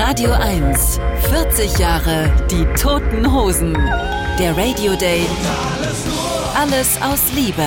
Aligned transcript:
Radio 0.00 0.30
1, 0.30 1.00
40 1.28 1.76
Jahre 1.80 2.30
die 2.48 2.64
Toten 2.80 3.32
Hosen. 3.34 3.72
Der 4.38 4.56
Radio 4.56 4.94
Day. 4.94 5.26
Alles 6.54 7.02
aus 7.02 7.32
Liebe. 7.34 7.66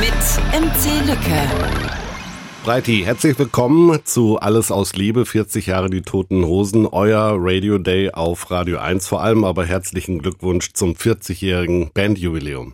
Mit 0.00 0.62
MC 0.62 1.06
Lücke. 1.06 1.42
Breiti, 2.64 3.02
herzlich 3.04 3.38
willkommen 3.38 4.00
zu 4.04 4.38
Alles 4.38 4.70
aus 4.70 4.94
Liebe, 4.94 5.26
40 5.26 5.66
Jahre 5.66 5.90
die 5.90 6.00
Toten 6.00 6.46
Hosen, 6.46 6.86
euer 6.86 7.34
Radio 7.38 7.76
Day 7.76 8.12
auf 8.12 8.50
Radio 8.50 8.78
1 8.78 9.06
vor 9.06 9.22
allem, 9.22 9.44
aber 9.44 9.66
herzlichen 9.66 10.22
Glückwunsch 10.22 10.72
zum 10.72 10.94
40-jährigen 10.94 11.90
Bandjubiläum. 11.92 12.72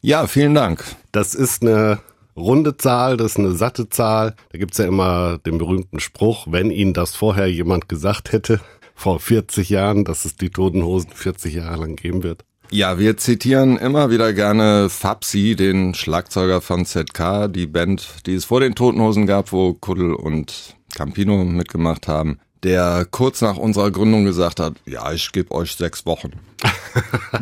Ja, 0.00 0.28
vielen 0.28 0.54
Dank. 0.54 0.84
Das 1.10 1.34
ist 1.34 1.62
eine 1.62 1.98
runde 2.36 2.76
Zahl, 2.76 3.16
das 3.16 3.32
ist 3.32 3.38
eine 3.38 3.52
satte 3.52 3.88
Zahl. 3.88 4.34
Da 4.50 4.58
gibt's 4.58 4.78
ja 4.78 4.86
immer 4.86 5.38
den 5.38 5.58
berühmten 5.58 6.00
Spruch, 6.00 6.46
wenn 6.50 6.70
Ihnen 6.70 6.94
das 6.94 7.14
vorher 7.14 7.50
jemand 7.50 7.88
gesagt 7.88 8.32
hätte, 8.32 8.60
vor 8.94 9.20
40 9.20 9.68
Jahren, 9.70 10.04
dass 10.04 10.24
es 10.24 10.36
die 10.36 10.50
Toten 10.50 10.84
Hosen 10.84 11.10
40 11.12 11.54
Jahre 11.54 11.80
lang 11.80 11.96
geben 11.96 12.22
wird. 12.22 12.44
Ja, 12.70 12.98
wir 12.98 13.18
zitieren 13.18 13.76
immer 13.76 14.10
wieder 14.10 14.32
gerne 14.32 14.88
Fabsi, 14.88 15.56
den 15.56 15.92
Schlagzeuger 15.92 16.62
von 16.62 16.86
ZK, 16.86 17.48
die 17.48 17.66
Band, 17.66 18.26
die 18.26 18.34
es 18.34 18.46
vor 18.46 18.60
den 18.60 18.74
Totenhosen 18.74 19.26
gab, 19.26 19.52
wo 19.52 19.74
Kuddel 19.74 20.14
und 20.14 20.74
Campino 20.94 21.44
mitgemacht 21.44 22.08
haben, 22.08 22.38
der 22.62 23.06
kurz 23.10 23.42
nach 23.42 23.58
unserer 23.58 23.90
Gründung 23.90 24.24
gesagt 24.24 24.58
hat, 24.58 24.74
ja, 24.86 25.12
ich 25.12 25.32
gebe 25.32 25.52
euch 25.52 25.74
sechs 25.74 26.06
Wochen. 26.06 26.30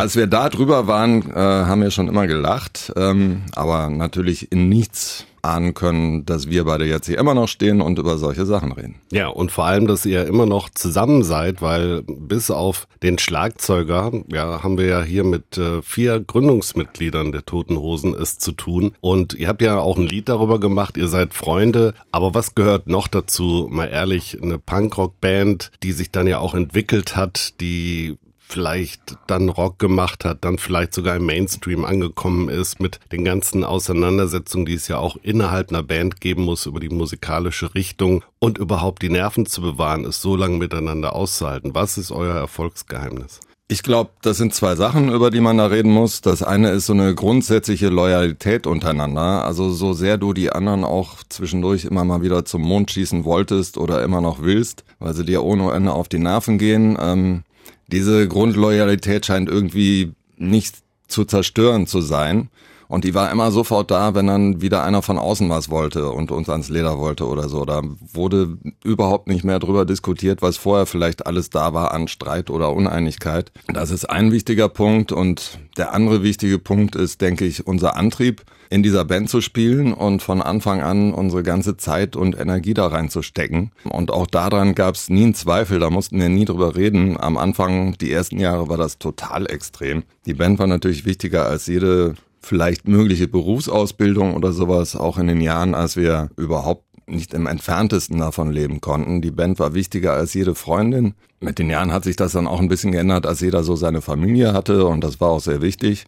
Als 0.00 0.16
wir 0.16 0.26
da 0.26 0.48
drüber 0.48 0.86
waren, 0.86 1.30
äh, 1.30 1.34
haben 1.34 1.82
wir 1.82 1.90
schon 1.90 2.08
immer 2.08 2.26
gelacht, 2.26 2.90
ähm, 2.96 3.42
aber 3.54 3.90
natürlich 3.90 4.50
in 4.50 4.70
nichts 4.70 5.26
ahnen 5.42 5.74
können, 5.74 6.24
dass 6.24 6.48
wir 6.48 6.64
beide 6.64 6.86
jetzt 6.86 7.06
hier 7.06 7.18
immer 7.18 7.34
noch 7.34 7.48
stehen 7.48 7.82
und 7.82 7.98
über 7.98 8.16
solche 8.16 8.46
Sachen 8.46 8.72
reden. 8.72 8.94
Ja, 9.12 9.28
und 9.28 9.52
vor 9.52 9.66
allem, 9.66 9.86
dass 9.86 10.06
ihr 10.06 10.26
immer 10.26 10.46
noch 10.46 10.70
zusammen 10.70 11.22
seid, 11.22 11.60
weil 11.60 12.02
bis 12.06 12.50
auf 12.50 12.88
den 13.02 13.18
Schlagzeuger, 13.18 14.10
ja, 14.32 14.62
haben 14.62 14.78
wir 14.78 14.86
ja 14.86 15.02
hier 15.02 15.22
mit 15.22 15.58
äh, 15.58 15.82
vier 15.82 16.18
Gründungsmitgliedern 16.20 17.30
der 17.30 17.44
Toten 17.44 17.76
Hosen 17.76 18.14
es 18.14 18.38
zu 18.38 18.52
tun. 18.52 18.92
Und 19.02 19.34
ihr 19.34 19.48
habt 19.48 19.60
ja 19.60 19.80
auch 19.80 19.98
ein 19.98 20.06
Lied 20.06 20.30
darüber 20.30 20.58
gemacht, 20.60 20.96
ihr 20.96 21.08
seid 21.08 21.34
Freunde. 21.34 21.92
Aber 22.10 22.32
was 22.32 22.54
gehört 22.54 22.86
noch 22.86 23.06
dazu? 23.06 23.68
Mal 23.70 23.88
ehrlich, 23.88 24.38
eine 24.42 24.58
Punkrock-Band, 24.58 25.72
die 25.82 25.92
sich 25.92 26.10
dann 26.10 26.26
ja 26.26 26.38
auch 26.38 26.54
entwickelt 26.54 27.16
hat, 27.16 27.60
die 27.60 28.16
vielleicht 28.50 29.16
dann 29.26 29.48
Rock 29.48 29.78
gemacht 29.78 30.24
hat, 30.24 30.44
dann 30.44 30.58
vielleicht 30.58 30.92
sogar 30.92 31.16
im 31.16 31.26
Mainstream 31.26 31.84
angekommen 31.84 32.48
ist 32.48 32.80
mit 32.80 32.98
den 33.12 33.24
ganzen 33.24 33.64
Auseinandersetzungen, 33.64 34.66
die 34.66 34.74
es 34.74 34.88
ja 34.88 34.98
auch 34.98 35.16
innerhalb 35.22 35.70
einer 35.70 35.82
Band 35.82 36.20
geben 36.20 36.42
muss 36.42 36.66
über 36.66 36.80
die 36.80 36.88
musikalische 36.88 37.74
Richtung 37.74 38.24
und 38.38 38.58
überhaupt 38.58 39.02
die 39.02 39.10
Nerven 39.10 39.46
zu 39.46 39.62
bewahren, 39.62 40.04
es 40.04 40.20
so 40.20 40.36
lange 40.36 40.58
miteinander 40.58 41.14
auszuhalten. 41.14 41.74
Was 41.74 41.96
ist 41.96 42.10
euer 42.10 42.34
Erfolgsgeheimnis? 42.34 43.40
Ich 43.72 43.84
glaube, 43.84 44.10
das 44.22 44.36
sind 44.36 44.52
zwei 44.52 44.74
Sachen, 44.74 45.12
über 45.12 45.30
die 45.30 45.40
man 45.40 45.58
da 45.58 45.66
reden 45.66 45.92
muss. 45.92 46.22
Das 46.22 46.42
eine 46.42 46.70
ist 46.70 46.86
so 46.86 46.92
eine 46.92 47.14
grundsätzliche 47.14 47.88
Loyalität 47.88 48.66
untereinander. 48.66 49.44
Also 49.44 49.70
so 49.70 49.92
sehr 49.92 50.18
du 50.18 50.32
die 50.32 50.50
anderen 50.50 50.82
auch 50.82 51.18
zwischendurch 51.28 51.84
immer 51.84 52.04
mal 52.04 52.20
wieder 52.20 52.44
zum 52.44 52.62
Mond 52.62 52.90
schießen 52.90 53.24
wolltest 53.24 53.78
oder 53.78 54.02
immer 54.02 54.20
noch 54.20 54.42
willst, 54.42 54.82
weil 54.98 55.14
sie 55.14 55.24
dir 55.24 55.44
ohne 55.44 55.70
Ende 55.70 55.92
auf 55.92 56.08
die 56.08 56.18
Nerven 56.18 56.58
gehen. 56.58 56.98
Ähm, 57.00 57.44
diese 57.92 58.28
Grundloyalität 58.28 59.26
scheint 59.26 59.48
irgendwie 59.48 60.12
nicht 60.36 60.76
zu 61.08 61.24
zerstören 61.24 61.86
zu 61.86 62.00
sein. 62.00 62.48
Und 62.90 63.04
die 63.04 63.14
war 63.14 63.30
immer 63.30 63.52
sofort 63.52 63.92
da, 63.92 64.16
wenn 64.16 64.26
dann 64.26 64.62
wieder 64.62 64.82
einer 64.82 65.00
von 65.00 65.16
außen 65.16 65.48
was 65.48 65.70
wollte 65.70 66.10
und 66.10 66.32
uns 66.32 66.48
ans 66.48 66.68
Leder 66.70 66.98
wollte 66.98 67.28
oder 67.28 67.48
so. 67.48 67.64
Da 67.64 67.82
wurde 68.12 68.58
überhaupt 68.82 69.28
nicht 69.28 69.44
mehr 69.44 69.60
drüber 69.60 69.84
diskutiert, 69.84 70.42
was 70.42 70.56
vorher 70.56 70.86
vielleicht 70.86 71.24
alles 71.24 71.50
da 71.50 71.72
war 71.72 71.94
an 71.94 72.08
Streit 72.08 72.50
oder 72.50 72.72
Uneinigkeit. 72.72 73.52
Das 73.68 73.92
ist 73.92 74.10
ein 74.10 74.32
wichtiger 74.32 74.68
Punkt. 74.68 75.12
Und 75.12 75.60
der 75.76 75.94
andere 75.94 76.24
wichtige 76.24 76.58
Punkt 76.58 76.96
ist, 76.96 77.20
denke 77.20 77.44
ich, 77.44 77.64
unser 77.64 77.96
Antrieb 77.96 78.42
in 78.70 78.82
dieser 78.82 79.04
Band 79.04 79.30
zu 79.30 79.40
spielen 79.40 79.92
und 79.92 80.20
von 80.20 80.42
Anfang 80.42 80.80
an 80.82 81.14
unsere 81.14 81.44
ganze 81.44 81.76
Zeit 81.76 82.16
und 82.16 82.36
Energie 82.36 82.74
da 82.74 82.88
reinzustecken. 82.88 83.70
Und 83.84 84.10
auch 84.10 84.26
daran 84.26 84.74
gab 84.74 84.96
es 84.96 85.08
nie 85.08 85.22
einen 85.22 85.34
Zweifel, 85.34 85.78
da 85.78 85.90
mussten 85.90 86.18
wir 86.18 86.28
nie 86.28 86.44
drüber 86.44 86.74
reden. 86.74 87.16
Am 87.20 87.36
Anfang, 87.36 87.96
die 87.98 88.10
ersten 88.10 88.40
Jahre, 88.40 88.68
war 88.68 88.78
das 88.78 88.98
total 88.98 89.48
extrem. 89.48 90.02
Die 90.26 90.34
Band 90.34 90.58
war 90.58 90.66
natürlich 90.66 91.04
wichtiger 91.04 91.46
als 91.46 91.68
jede 91.68 92.16
vielleicht 92.40 92.88
mögliche 92.88 93.28
Berufsausbildung 93.28 94.34
oder 94.34 94.52
sowas, 94.52 94.96
auch 94.96 95.18
in 95.18 95.26
den 95.26 95.40
Jahren, 95.40 95.74
als 95.74 95.96
wir 95.96 96.30
überhaupt 96.36 96.84
nicht 97.06 97.34
im 97.34 97.46
entferntesten 97.46 98.18
davon 98.18 98.52
leben 98.52 98.80
konnten. 98.80 99.20
Die 99.20 99.30
Band 99.30 99.58
war 99.58 99.74
wichtiger 99.74 100.12
als 100.12 100.34
jede 100.34 100.54
Freundin. 100.54 101.14
Mit 101.40 101.58
den 101.58 101.70
Jahren 101.70 101.92
hat 101.92 102.04
sich 102.04 102.16
das 102.16 102.32
dann 102.32 102.46
auch 102.46 102.60
ein 102.60 102.68
bisschen 102.68 102.92
geändert, 102.92 103.26
als 103.26 103.40
jeder 103.40 103.62
so 103.62 103.76
seine 103.76 104.00
Familie 104.00 104.52
hatte 104.52 104.86
und 104.86 105.02
das 105.02 105.20
war 105.20 105.30
auch 105.30 105.40
sehr 105.40 105.62
wichtig. 105.62 106.06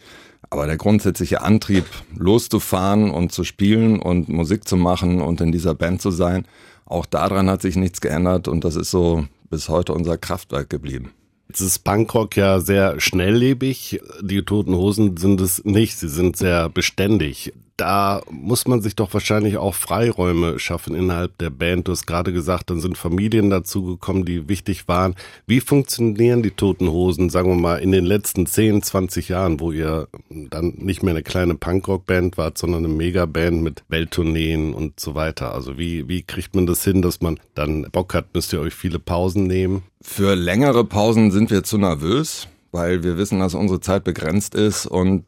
Aber 0.50 0.66
der 0.66 0.76
grundsätzliche 0.76 1.42
Antrieb, 1.42 1.84
loszufahren 2.16 3.10
und 3.10 3.32
zu 3.32 3.44
spielen 3.44 4.00
und 4.00 4.28
Musik 4.28 4.68
zu 4.68 4.76
machen 4.76 5.20
und 5.20 5.40
in 5.40 5.52
dieser 5.52 5.74
Band 5.74 6.02
zu 6.02 6.10
sein, 6.10 6.46
auch 6.84 7.06
daran 7.06 7.48
hat 7.48 7.62
sich 7.62 7.76
nichts 7.76 8.00
geändert 8.00 8.48
und 8.48 8.64
das 8.64 8.76
ist 8.76 8.90
so 8.90 9.24
bis 9.48 9.68
heute 9.68 9.94
unser 9.94 10.18
Kraftwerk 10.18 10.68
geblieben. 10.68 11.12
Jetzt 11.52 11.60
ist 11.60 11.80
Punkrock 11.80 12.38
ja 12.38 12.60
sehr 12.60 12.98
schnelllebig. 12.98 14.00
Die 14.22 14.42
Toten 14.42 14.74
Hosen 14.74 15.18
sind 15.18 15.38
es 15.38 15.62
nicht. 15.66 15.98
Sie 15.98 16.08
sind 16.08 16.34
sehr 16.34 16.70
beständig 16.70 17.52
da 17.76 18.22
muss 18.30 18.66
man 18.66 18.82
sich 18.82 18.96
doch 18.96 19.12
wahrscheinlich 19.12 19.56
auch 19.56 19.74
Freiräume 19.74 20.58
schaffen 20.58 20.94
innerhalb 20.94 21.36
der 21.38 21.50
Band. 21.50 21.88
Du 21.88 21.92
hast 21.92 22.06
gerade 22.06 22.32
gesagt, 22.32 22.70
dann 22.70 22.80
sind 22.80 22.98
Familien 22.98 23.50
dazugekommen, 23.50 24.24
die 24.24 24.48
wichtig 24.48 24.88
waren. 24.88 25.14
Wie 25.46 25.60
funktionieren 25.60 26.42
die 26.42 26.50
Toten 26.50 26.90
Hosen, 26.90 27.30
sagen 27.30 27.48
wir 27.48 27.56
mal, 27.56 27.76
in 27.76 27.92
den 27.92 28.04
letzten 28.04 28.46
10, 28.46 28.82
20 28.82 29.28
Jahren, 29.28 29.60
wo 29.60 29.72
ihr 29.72 30.08
dann 30.28 30.74
nicht 30.78 31.02
mehr 31.02 31.14
eine 31.14 31.22
kleine 31.22 31.54
Punkrock-Band 31.54 32.36
wart, 32.38 32.58
sondern 32.58 32.84
eine 32.84 32.94
Megaband 32.94 33.62
mit 33.62 33.84
Welttourneen 33.88 34.74
und 34.74 35.00
so 35.00 35.14
weiter? 35.14 35.54
Also 35.54 35.78
wie, 35.78 36.08
wie 36.08 36.22
kriegt 36.22 36.54
man 36.54 36.66
das 36.66 36.84
hin, 36.84 37.02
dass 37.02 37.20
man 37.20 37.40
dann 37.54 37.86
Bock 37.90 38.14
hat, 38.14 38.34
müsst 38.34 38.52
ihr 38.52 38.60
euch 38.60 38.74
viele 38.74 38.98
Pausen 38.98 39.46
nehmen? 39.46 39.82
Für 40.00 40.34
längere 40.34 40.84
Pausen 40.84 41.30
sind 41.30 41.50
wir 41.50 41.62
zu 41.62 41.78
nervös 41.78 42.48
weil 42.72 43.02
wir 43.02 43.18
wissen, 43.18 43.38
dass 43.38 43.54
unsere 43.54 43.80
Zeit 43.80 44.02
begrenzt 44.02 44.54
ist 44.54 44.86
und 44.86 45.24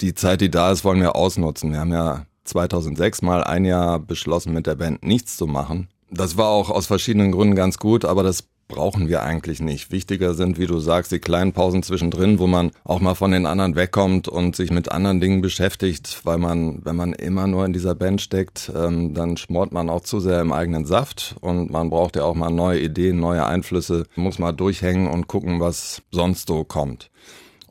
die 0.00 0.14
Zeit, 0.14 0.40
die 0.40 0.50
da 0.50 0.70
ist, 0.72 0.84
wollen 0.84 1.00
wir 1.00 1.16
ausnutzen. 1.16 1.72
Wir 1.72 1.80
haben 1.80 1.92
ja 1.92 2.26
2006 2.44 3.22
mal 3.22 3.44
ein 3.44 3.64
Jahr 3.64 3.98
beschlossen, 3.98 4.52
mit 4.52 4.66
der 4.66 4.76
Band 4.76 5.04
nichts 5.04 5.36
zu 5.36 5.46
machen. 5.46 5.88
Das 6.10 6.36
war 6.36 6.48
auch 6.48 6.70
aus 6.70 6.86
verschiedenen 6.86 7.32
Gründen 7.32 7.56
ganz 7.56 7.78
gut, 7.78 8.04
aber 8.04 8.22
das 8.22 8.44
brauchen 8.68 9.08
wir 9.08 9.22
eigentlich 9.22 9.60
nicht. 9.60 9.92
Wichtiger 9.92 10.34
sind, 10.34 10.58
wie 10.58 10.66
du 10.66 10.78
sagst, 10.78 11.12
die 11.12 11.18
kleinen 11.18 11.52
Pausen 11.52 11.82
zwischendrin, 11.82 12.38
wo 12.38 12.46
man 12.46 12.72
auch 12.84 13.00
mal 13.00 13.14
von 13.14 13.30
den 13.30 13.46
anderen 13.46 13.76
wegkommt 13.76 14.28
und 14.28 14.56
sich 14.56 14.70
mit 14.70 14.90
anderen 14.90 15.20
Dingen 15.20 15.40
beschäftigt, 15.40 16.20
weil 16.24 16.38
man, 16.38 16.84
wenn 16.84 16.96
man 16.96 17.12
immer 17.12 17.46
nur 17.46 17.64
in 17.64 17.72
dieser 17.72 17.94
Band 17.94 18.20
steckt, 18.20 18.70
ähm, 18.74 19.14
dann 19.14 19.36
schmort 19.36 19.72
man 19.72 19.88
auch 19.88 20.00
zu 20.00 20.20
sehr 20.20 20.40
im 20.40 20.52
eigenen 20.52 20.84
Saft 20.84 21.36
und 21.40 21.70
man 21.70 21.90
braucht 21.90 22.16
ja 22.16 22.24
auch 22.24 22.34
mal 22.34 22.50
neue 22.50 22.80
Ideen, 22.80 23.20
neue 23.20 23.46
Einflüsse, 23.46 24.04
muss 24.16 24.38
mal 24.38 24.52
durchhängen 24.52 25.06
und 25.06 25.28
gucken, 25.28 25.60
was 25.60 26.02
sonst 26.10 26.48
so 26.48 26.64
kommt. 26.64 27.10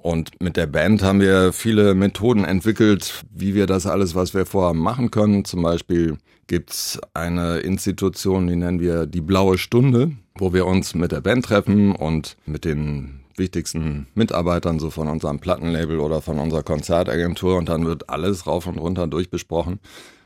Und 0.05 0.39
mit 0.39 0.55
der 0.55 0.67
Band 0.67 1.01
haben 1.01 1.19
wir 1.19 1.51
viele 1.51 1.95
Methoden 1.95 2.45
entwickelt, 2.45 3.25
wie 3.33 3.55
wir 3.55 3.65
das 3.65 3.87
alles, 3.87 4.13
was 4.13 4.35
wir 4.35 4.45
vorhaben, 4.45 4.77
machen 4.77 5.09
können. 5.09 5.45
Zum 5.45 5.63
Beispiel 5.63 6.19
gibt's 6.45 6.99
eine 7.15 7.57
Institution, 7.57 8.45
die 8.45 8.55
nennen 8.55 8.79
wir 8.79 9.07
die 9.07 9.21
Blaue 9.21 9.57
Stunde, 9.57 10.11
wo 10.35 10.53
wir 10.53 10.67
uns 10.67 10.93
mit 10.93 11.11
der 11.11 11.21
Band 11.21 11.45
treffen 11.45 11.95
und 11.95 12.37
mit 12.45 12.65
den 12.65 13.21
wichtigsten 13.35 14.05
Mitarbeitern 14.13 14.77
so 14.77 14.91
von 14.91 15.07
unserem 15.07 15.39
Plattenlabel 15.39 15.97
oder 15.97 16.21
von 16.21 16.37
unserer 16.37 16.61
Konzertagentur 16.61 17.57
und 17.57 17.67
dann 17.67 17.87
wird 17.87 18.07
alles 18.07 18.45
rauf 18.45 18.67
und 18.67 18.77
runter 18.77 19.07
durchbesprochen, 19.07 19.79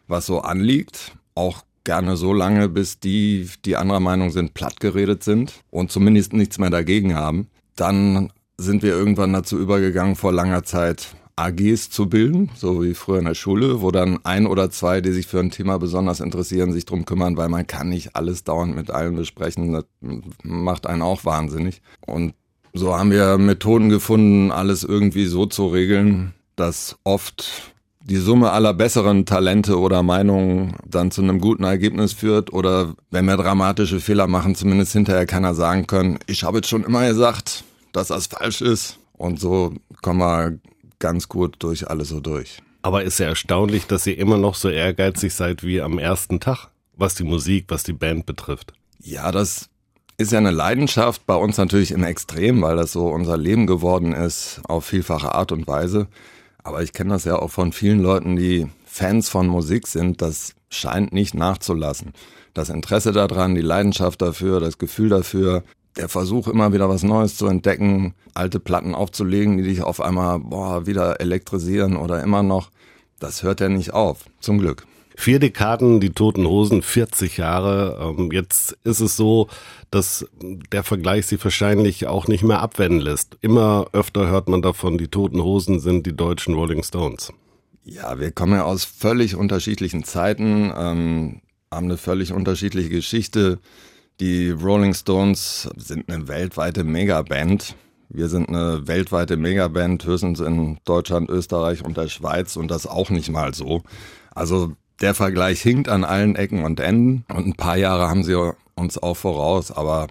was 0.09 0.25
so 0.25 0.41
anliegt. 0.41 1.13
Auch 1.35 1.63
gerne 1.85 2.17
so 2.17 2.34
lange, 2.34 2.67
bis 2.67 3.00
die, 3.00 3.50
die 3.63 3.78
anderer 3.78 4.01
Meinung 4.01 4.31
sind, 4.31 4.53
plattgeredet 4.53 5.23
sind 5.23 5.53
und 5.70 5.90
zumindest 5.90 6.34
nichts 6.34 6.58
mehr 6.58 6.70
dagegen 6.70 7.16
haben. 7.16 7.47
Dann 7.78 8.34
sind 8.59 8.84
wir 8.84 8.91
irgendwann 8.91 9.34
dazu 9.34 9.58
übergegangen, 9.58 10.16
vor 10.16 10.32
langer 10.32 10.64
Zeit 10.64 11.16
AGs 11.35 11.90
zu 11.90 12.09
bilden, 12.09 12.52
so 12.56 12.84
wie 12.84 12.94
früher 12.94 13.20
in 13.20 13.26
der 13.26 13.34
Schule, 13.34 13.82
wo 13.82 13.91
dann 13.91 14.20
ein 14.23 14.46
oder 14.46 14.70
zwei, 14.70 15.00
die 15.00 15.14
sich 15.14 15.28
für 15.28 15.40
ein 15.40 15.52
Thema 15.52 15.79
besonders 15.79 16.20
interessieren, 16.20 16.73
sich 16.73 16.85
drum 16.85 17.06
kümmern, 17.06 17.38
weil 17.38 17.50
man 17.50 17.66
kann 17.66 17.90
nicht 17.90 18.16
alles 18.16 18.44
dauernd 18.44 18.76
mit 18.76 18.91
allen 18.91 19.16
besprechen. 19.16 19.72
Das 19.72 19.85
macht 20.44 20.85
einen 20.85 21.02
auch 21.02 21.23
wahnsinnig. 21.23 21.82
Und 22.06 22.34
so 22.73 22.96
haben 22.96 23.11
wir 23.11 23.38
Methoden 23.38 23.90
gefunden, 23.90 24.52
alles 24.52 24.84
irgendwie 24.84 25.26
so 25.26 25.46
zu 25.46 25.67
regeln, 25.67 26.34
dass 26.56 26.97
oft 27.06 27.73
die 28.02 28.17
Summe 28.17 28.52
aller 28.52 28.73
besseren 28.73 29.26
Talente 29.26 29.79
oder 29.79 30.03
Meinungen 30.03 30.76
dann 30.85 31.11
zu 31.11 31.22
einem 31.22 31.40
guten 31.40 31.64
Ergebnis 31.64 32.11
führt 32.14 32.52
oder 32.52 32.96
wenn 33.11 33.26
wir 33.26 33.38
dramatische 33.38 34.00
Fehler 34.00 34.28
machen, 34.28 34.56
zumindest 34.56 34.94
hinterher 34.94 35.26
keiner 35.26 35.53
sagen 35.53 35.88
können, 35.88 36.20
ich 36.28 36.44
habe 36.44 36.58
jetzt 36.58 36.70
schon 36.70 36.84
immer 36.84 37.08
gesagt, 37.08 37.64
dass 37.91 38.08
das 38.08 38.28
falsch 38.28 38.62
ist. 38.62 39.00
Und 39.14 39.40
so 39.40 39.74
kommen 40.02 40.20
wir 40.20 40.59
ganz 41.00 41.30
gut 41.30 41.56
durch 41.59 41.90
alles 41.90 42.09
so 42.09 42.20
durch. 42.20 42.62
Aber 42.82 43.03
ist 43.03 43.20
ja 43.20 43.28
erstaunlich, 43.28 43.88
dass 43.88 44.08
ihr 44.08 44.18
immer 44.18 44.38
noch 44.38 44.56
so 44.56 44.70
ehrgeizig 44.70 45.34
seid 45.34 45.64
wie 45.64 45.82
am 45.82 46.00
ersten 46.00 46.40
Tag, 46.40 46.70
was 46.96 47.16
die 47.16 47.24
Musik, 47.24 47.66
was 47.68 47.84
die 47.84 47.94
Band 47.94 48.26
betrifft. 48.26 48.74
Ja, 49.02 49.32
das 49.32 49.70
ist 50.18 50.32
ja 50.32 50.38
eine 50.38 50.52
Leidenschaft 50.52 51.26
bei 51.26 51.36
uns 51.36 51.58
natürlich 51.58 51.91
im 51.91 52.03
Extrem, 52.03 52.62
weil 52.62 52.76
das 52.76 52.91
so 52.91 53.08
unser 53.08 53.38
Leben 53.38 53.68
geworden 53.68 54.14
ist, 54.14 54.62
auf 54.68 54.85
vielfache 54.85 55.34
Art 55.34 55.52
und 55.52 55.68
Weise. 55.68 56.08
Aber 56.64 56.84
ich 56.84 56.94
kenne 56.94 57.12
das 57.12 57.24
ja 57.24 57.38
auch 57.38 57.52
von 57.52 57.72
vielen 57.72 58.02
Leuten, 58.02 58.35
die 58.35 58.68
Fans 58.85 59.30
von 59.30 59.47
Musik 59.47 59.88
sind. 59.88 60.22
Das 60.22 60.56
scheint 60.70 61.14
nicht 61.14 61.34
nachzulassen. 61.34 62.14
Das 62.53 62.70
Interesse 62.70 63.12
daran, 63.14 63.56
die 63.56 63.62
Leidenschaft 63.62 64.22
dafür, 64.22 64.59
das 64.59 64.78
Gefühl 64.78 65.09
dafür, 65.09 65.64
der 65.97 66.09
Versuch 66.09 66.47
immer 66.47 66.74
wieder 66.74 66.90
was 66.90 67.03
Neues 67.03 67.36
zu 67.36 67.47
entdecken, 67.47 68.14
alte 68.34 68.59
Platten 68.59 68.96
aufzulegen, 68.96 69.58
die 69.58 69.64
dich 69.64 69.82
auf 69.82 70.02
einmal 70.02 70.40
boah, 70.40 70.86
wieder 70.86 71.20
elektrisieren 71.20 71.97
oder 71.97 72.24
immer 72.24 72.44
noch, 72.44 72.70
das 73.20 73.44
hört 73.44 73.59
ja 73.59 73.70
nicht 73.70 73.94
auf, 73.94 74.26
zum 74.40 74.59
Glück. 74.59 74.86
Vier 75.20 75.40
Dekaden, 75.40 76.00
die 76.00 76.12
Toten 76.12 76.47
Hosen, 76.47 76.82
40 76.82 77.36
Jahre. 77.36 78.16
Ähm, 78.18 78.32
jetzt 78.32 78.78
ist 78.86 79.02
es 79.02 79.18
so, 79.18 79.50
dass 79.91 80.26
der 80.41 80.86
Vergleich 80.86 81.28
sie 81.28 81.44
wahrscheinlich 81.44 82.08
auch 82.08 82.30
nicht 82.30 82.44
mehr 82.46 82.62
abwenden 82.62 83.02
lässt. 83.02 83.38
Immer 83.42 83.88
öfter 83.92 84.30
hört 84.30 84.47
man 84.47 84.62
davon, 84.62 84.97
die 84.97 85.09
Toten 85.09 85.44
Hosen 85.44 85.82
sind 85.82 86.06
die 86.06 86.16
deutschen 86.16 86.53
Rolling 86.53 86.84
Stones. 86.84 87.34
Ja, 87.84 88.18
wir 88.18 88.32
kommen 88.32 88.53
ja 88.53 88.64
aus 88.64 88.85
völlig 88.85 89.35
unterschiedlichen 89.35 90.06
Zeiten, 90.06 90.72
ähm, 90.74 91.42
haben 91.70 91.88
eine 91.88 91.97
völlig 91.97 92.32
unterschiedliche 92.32 92.90
Geschichte. 92.90 93.59
Die 94.20 94.52
Rolling 94.52 94.94
Stones 94.94 95.70
sind 95.78 96.12
eine 96.12 96.28
weltweite 96.28 96.84
Megaband. 96.84 97.78
Wir 98.10 98.28
sind 98.28 98.50
eine 98.50 98.86
weltweite 98.86 99.38
Megaband, 99.38 100.04
höchstens 100.04 100.42
in 100.42 100.78
Deutschland, 100.84 101.30
Österreich 101.30 101.86
und 101.86 101.96
der 101.96 102.10
Schweiz 102.10 102.58
und 102.58 102.70
das 102.70 102.86
auch 102.86 103.12
nicht 103.12 103.30
mal 103.30 103.54
so. 103.54 103.82
Also 104.32 104.74
der 105.00 105.14
Vergleich 105.14 105.62
hinkt 105.62 105.88
an 105.88 106.04
allen 106.04 106.36
Ecken 106.36 106.66
und 106.66 106.82
Enden 106.82 107.24
und 107.30 107.48
ein 107.48 107.56
paar 107.56 107.78
Jahre 107.78 108.10
haben 108.10 108.26
sie 108.26 108.36
uns 108.76 108.98
auch 108.98 109.16
voraus, 109.16 109.72
aber 109.72 110.08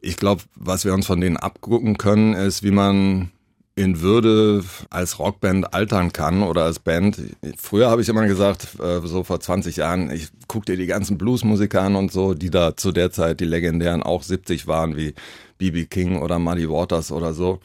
ich 0.00 0.16
glaube, 0.16 0.42
was 0.54 0.86
wir 0.86 0.94
uns 0.94 1.06
von 1.06 1.20
denen 1.20 1.36
abgucken 1.36 1.98
können, 1.98 2.32
ist, 2.32 2.62
wie 2.62 2.70
man 2.70 3.32
in 3.74 4.00
Würde 4.00 4.62
als 4.90 5.18
Rockband 5.18 5.72
altern 5.72 6.12
kann 6.12 6.42
oder 6.42 6.64
als 6.64 6.78
Band. 6.78 7.20
Früher 7.56 7.90
habe 7.90 8.02
ich 8.02 8.08
immer 8.08 8.26
gesagt, 8.26 8.78
äh, 8.80 9.00
so 9.06 9.24
vor 9.24 9.40
20 9.40 9.76
Jahren, 9.76 10.10
ich 10.10 10.28
guck 10.46 10.66
dir 10.66 10.76
die 10.76 10.86
ganzen 10.86 11.16
Bluesmusiker 11.16 11.82
an 11.82 11.96
und 11.96 12.12
so, 12.12 12.34
die 12.34 12.50
da 12.50 12.76
zu 12.76 12.92
der 12.92 13.12
Zeit 13.12 13.40
die 13.40 13.46
legendären 13.46 14.02
auch 14.02 14.22
70 14.22 14.66
waren, 14.66 14.96
wie 14.96 15.14
BB 15.58 15.88
King 15.88 16.20
oder 16.20 16.38
Muddy 16.38 16.68
Waters 16.68 17.12
oder 17.12 17.32
so 17.32 17.60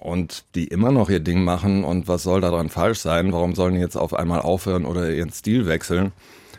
und 0.00 0.44
die 0.54 0.68
immer 0.68 0.92
noch 0.92 1.10
ihr 1.10 1.20
Ding 1.20 1.42
machen 1.42 1.84
und 1.84 2.08
was 2.08 2.22
soll 2.22 2.40
daran 2.40 2.68
falsch 2.68 3.00
sein? 3.00 3.32
Warum 3.32 3.54
sollen 3.54 3.74
die 3.74 3.80
jetzt 3.80 3.96
auf 3.96 4.14
einmal 4.14 4.40
aufhören 4.40 4.84
oder 4.84 5.10
ihren 5.10 5.32
Stil 5.32 5.66
wechseln? 5.66 6.12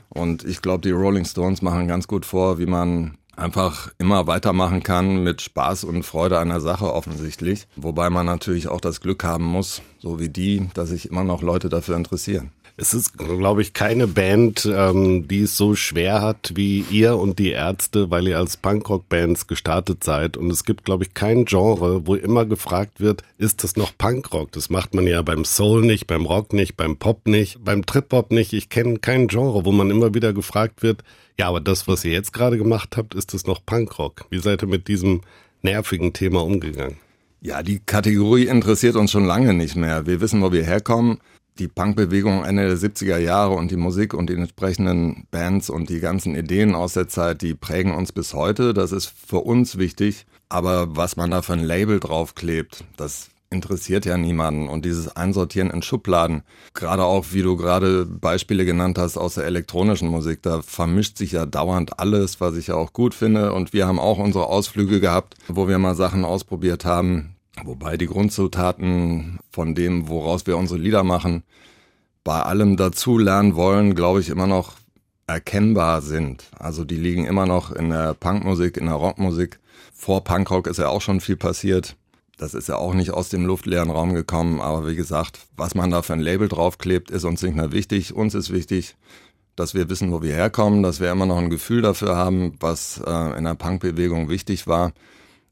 Und 0.10 0.44
ich 0.44 0.62
glaube, 0.62 0.81
die 0.81 0.92
Rolling 0.92 1.25
Stones 1.25 1.62
machen 1.62 1.88
ganz 1.88 2.07
gut 2.07 2.25
vor, 2.25 2.60
wie 2.60 2.66
man 2.66 3.19
einfach 3.39 3.91
immer 3.97 4.27
weitermachen 4.27 4.83
kann 4.83 5.24
mit 5.24 5.41
Spaß 5.41 5.83
und 5.83 6.03
Freude 6.03 6.39
an 6.39 6.50
der 6.50 6.62
Sache 6.62 6.94
offensichtlich. 6.94 7.68
Wobei 7.75 8.09
man 8.09 8.25
natürlich 8.25 8.68
auch 8.68 8.81
das 8.81 9.01
Glück 9.01 9.24
haben 9.24 9.45
muss, 9.45 9.81
so 10.00 10.19
wie 10.19 10.30
die, 10.30 10.69
dass 10.74 10.89
sich 10.89 11.09
immer 11.09 11.24
noch 11.24 11.41
Leute 11.41 11.69
dafür 11.69 11.95
interessieren. 11.95 12.51
Es 12.81 12.94
ist, 12.94 13.18
glaube 13.18 13.62
ich, 13.62 13.74
keine 13.74 14.08
Band, 14.08 14.66
ähm, 14.66 15.28
die 15.28 15.42
es 15.42 15.58
so 15.58 15.76
schwer 15.76 16.22
hat 16.22 16.54
wie 16.56 16.86
ihr 16.90 17.18
und 17.18 17.38
die 17.38 17.50
Ärzte, 17.50 18.10
weil 18.10 18.26
ihr 18.30 18.38
als 18.38 18.56
Punkrock-Bands 18.56 19.48
gestartet 19.48 20.06
seid. 20.06 20.38
Und 20.38 20.50
es 20.50 20.64
gibt, 20.64 20.86
glaube 20.86 21.04
ich, 21.04 21.14
kein 21.14 21.44
Genre, 21.44 22.08
wo 22.08 22.16
immer 22.16 22.46
gefragt 22.46 23.02
wird, 23.02 23.24
ist 23.38 23.66
das 23.66 23.76
noch 23.76 23.98
Punkrock? 23.98 24.54
Das 24.54 24.70
macht 24.70 24.94
man 24.94 25.08
ja 25.08 25.22
beim 25.22 25.44
Soul 25.44 25.81
nicht, 25.81 26.08
beim 26.08 26.26
Rock 26.26 26.54
nicht, 26.54 26.78
beim 26.78 26.96
Pop 26.96 27.28
nicht, 27.28 27.62
beim 27.66 27.86
Trip-Hop 27.86 28.31
nicht. 28.31 28.54
Ich 28.54 28.70
kenne 28.70 29.00
kein 29.00 29.28
Genre, 29.28 29.66
wo 29.66 29.74
man 29.74 29.92
immer 29.92 30.14
wieder 30.14 30.31
gefragt 30.31 30.81
wird, 30.81 31.04
ja, 31.38 31.50
aber 31.50 31.60
das, 31.60 31.86
was 31.90 32.06
ihr 32.06 32.14
jetzt 32.14 32.31
gerade 32.31 32.58
gemacht 32.58 32.96
habt, 32.96 33.14
ist 33.14 33.34
das 33.34 33.46
noch 33.46 33.66
Punkrock? 33.66 34.26
Wie 34.30 34.40
seid 34.40 34.64
ihr 34.64 34.70
mit 34.70 34.88
diesem 34.88 35.20
nervigen 35.64 36.14
Thema 36.14 36.44
umgegangen? 36.46 36.98
Ja, 37.42 37.62
die 37.62 37.80
Kategorie 37.80 38.48
interessiert 38.48 38.96
uns 38.96 39.12
schon 39.12 39.26
lange 39.26 39.54
nicht 39.54 39.76
mehr. 39.76 40.06
Wir 40.06 40.22
wissen, 40.22 40.42
wo 40.42 40.52
wir 40.54 40.64
herkommen 40.64 41.20
die 41.59 41.67
Punkbewegung 41.67 42.44
Ende 42.44 42.67
der 42.67 42.77
70er 42.77 43.17
Jahre 43.17 43.53
und 43.53 43.71
die 43.71 43.77
Musik 43.77 44.13
und 44.13 44.29
die 44.29 44.35
entsprechenden 44.35 45.27
Bands 45.31 45.69
und 45.69 45.89
die 45.89 46.00
ganzen 46.00 46.35
Ideen 46.35 46.75
aus 46.75 46.94
der 46.94 47.07
Zeit, 47.07 47.41
die 47.41 47.53
prägen 47.53 47.94
uns 47.94 48.11
bis 48.11 48.33
heute. 48.33 48.73
Das 48.73 48.91
ist 48.91 49.07
für 49.07 49.39
uns 49.39 49.77
wichtig. 49.77 50.25
Aber 50.47 50.95
was 50.95 51.15
man 51.15 51.29
da 51.29 51.44
für 51.44 51.53
ein 51.53 51.63
Label 51.63 52.00
draufklebt, 52.00 52.83
das 52.97 53.29
interessiert 53.51 54.06
ja 54.06 54.17
niemanden. 54.17 54.67
Und 54.67 54.85
dieses 54.85 55.15
Einsortieren 55.15 55.69
in 55.69 55.81
Schubladen, 55.81 56.44
gerade 56.73 57.03
auch, 57.03 57.27
wie 57.31 57.41
du 57.41 57.56
gerade 57.57 58.06
Beispiele 58.06 58.65
genannt 58.65 58.97
hast 58.97 59.17
aus 59.17 59.35
der 59.35 59.45
elektronischen 59.45 60.07
Musik, 60.09 60.41
da 60.44 60.61
vermischt 60.61 61.17
sich 61.17 61.33
ja 61.33 61.45
dauernd 61.45 62.00
alles, 62.00 62.41
was 62.41 62.56
ich 62.56 62.67
ja 62.67 62.75
auch 62.75 62.94
gut 62.94 63.13
finde. 63.13 63.53
Und 63.53 63.73
wir 63.73 63.88
haben 63.88 64.00
auch 64.00 64.17
unsere 64.17 64.47
Ausflüge 64.47 65.00
gehabt, 65.00 65.35
wo 65.47 65.67
wir 65.67 65.79
mal 65.79 65.95
Sachen 65.95 66.25
ausprobiert 66.25 66.85
haben, 66.85 67.35
Wobei 67.63 67.97
die 67.97 68.07
Grundzutaten 68.07 69.39
von 69.51 69.75
dem, 69.75 70.07
woraus 70.07 70.47
wir 70.47 70.57
unsere 70.57 70.79
Lieder 70.79 71.03
machen, 71.03 71.44
bei 72.23 72.41
allem 72.41 72.77
dazu 72.77 73.17
lernen 73.17 73.56
wollen, 73.56 73.95
glaube 73.95 74.21
ich, 74.21 74.29
immer 74.29 74.47
noch 74.47 74.73
erkennbar 75.27 76.01
sind. 76.01 76.45
Also 76.57 76.83
die 76.83 76.95
liegen 76.95 77.25
immer 77.25 77.45
noch 77.45 77.71
in 77.71 77.89
der 77.89 78.13
Punkmusik, 78.13 78.77
in 78.77 78.85
der 78.85 78.95
Rockmusik. 78.95 79.59
Vor 79.94 80.23
Punkrock 80.23 80.67
ist 80.67 80.79
ja 80.79 80.89
auch 80.89 81.01
schon 81.01 81.21
viel 81.21 81.38
passiert. 81.38 81.95
Das 82.38 82.53
ist 82.53 82.69
ja 82.69 82.77
auch 82.77 82.94
nicht 82.94 83.11
aus 83.11 83.29
dem 83.29 83.45
luftleeren 83.45 83.91
Raum 83.91 84.13
gekommen. 84.13 84.61
Aber 84.61 84.88
wie 84.88 84.95
gesagt, 84.95 85.39
was 85.57 85.75
man 85.75 85.91
da 85.91 86.01
für 86.01 86.13
ein 86.13 86.21
Label 86.21 86.47
draufklebt, 86.47 87.11
ist 87.11 87.25
uns 87.25 87.44
nicht 87.44 87.56
mehr 87.56 87.71
wichtig. 87.71 88.15
Uns 88.15 88.33
ist 88.33 88.51
wichtig, 88.51 88.95
dass 89.56 89.73
wir 89.73 89.89
wissen, 89.89 90.11
wo 90.11 90.21
wir 90.21 90.33
herkommen, 90.33 90.81
dass 90.81 91.00
wir 91.00 91.11
immer 91.11 91.25
noch 91.25 91.38
ein 91.38 91.50
Gefühl 91.50 91.81
dafür 91.81 92.15
haben, 92.15 92.53
was 92.59 93.01
äh, 93.06 93.38
in 93.38 93.44
der 93.44 93.56
Punkbewegung 93.56 94.29
wichtig 94.29 94.67
war. 94.67 94.94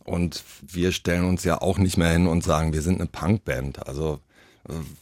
Und 0.07 0.43
wir 0.65 0.91
stellen 0.93 1.25
uns 1.25 1.43
ja 1.43 1.61
auch 1.61 1.77
nicht 1.77 1.97
mehr 1.97 2.11
hin 2.11 2.25
und 2.25 2.43
sagen, 2.43 2.73
wir 2.73 2.81
sind 2.81 2.99
eine 2.99 3.09
Punkband. 3.09 3.85
Also 3.87 4.19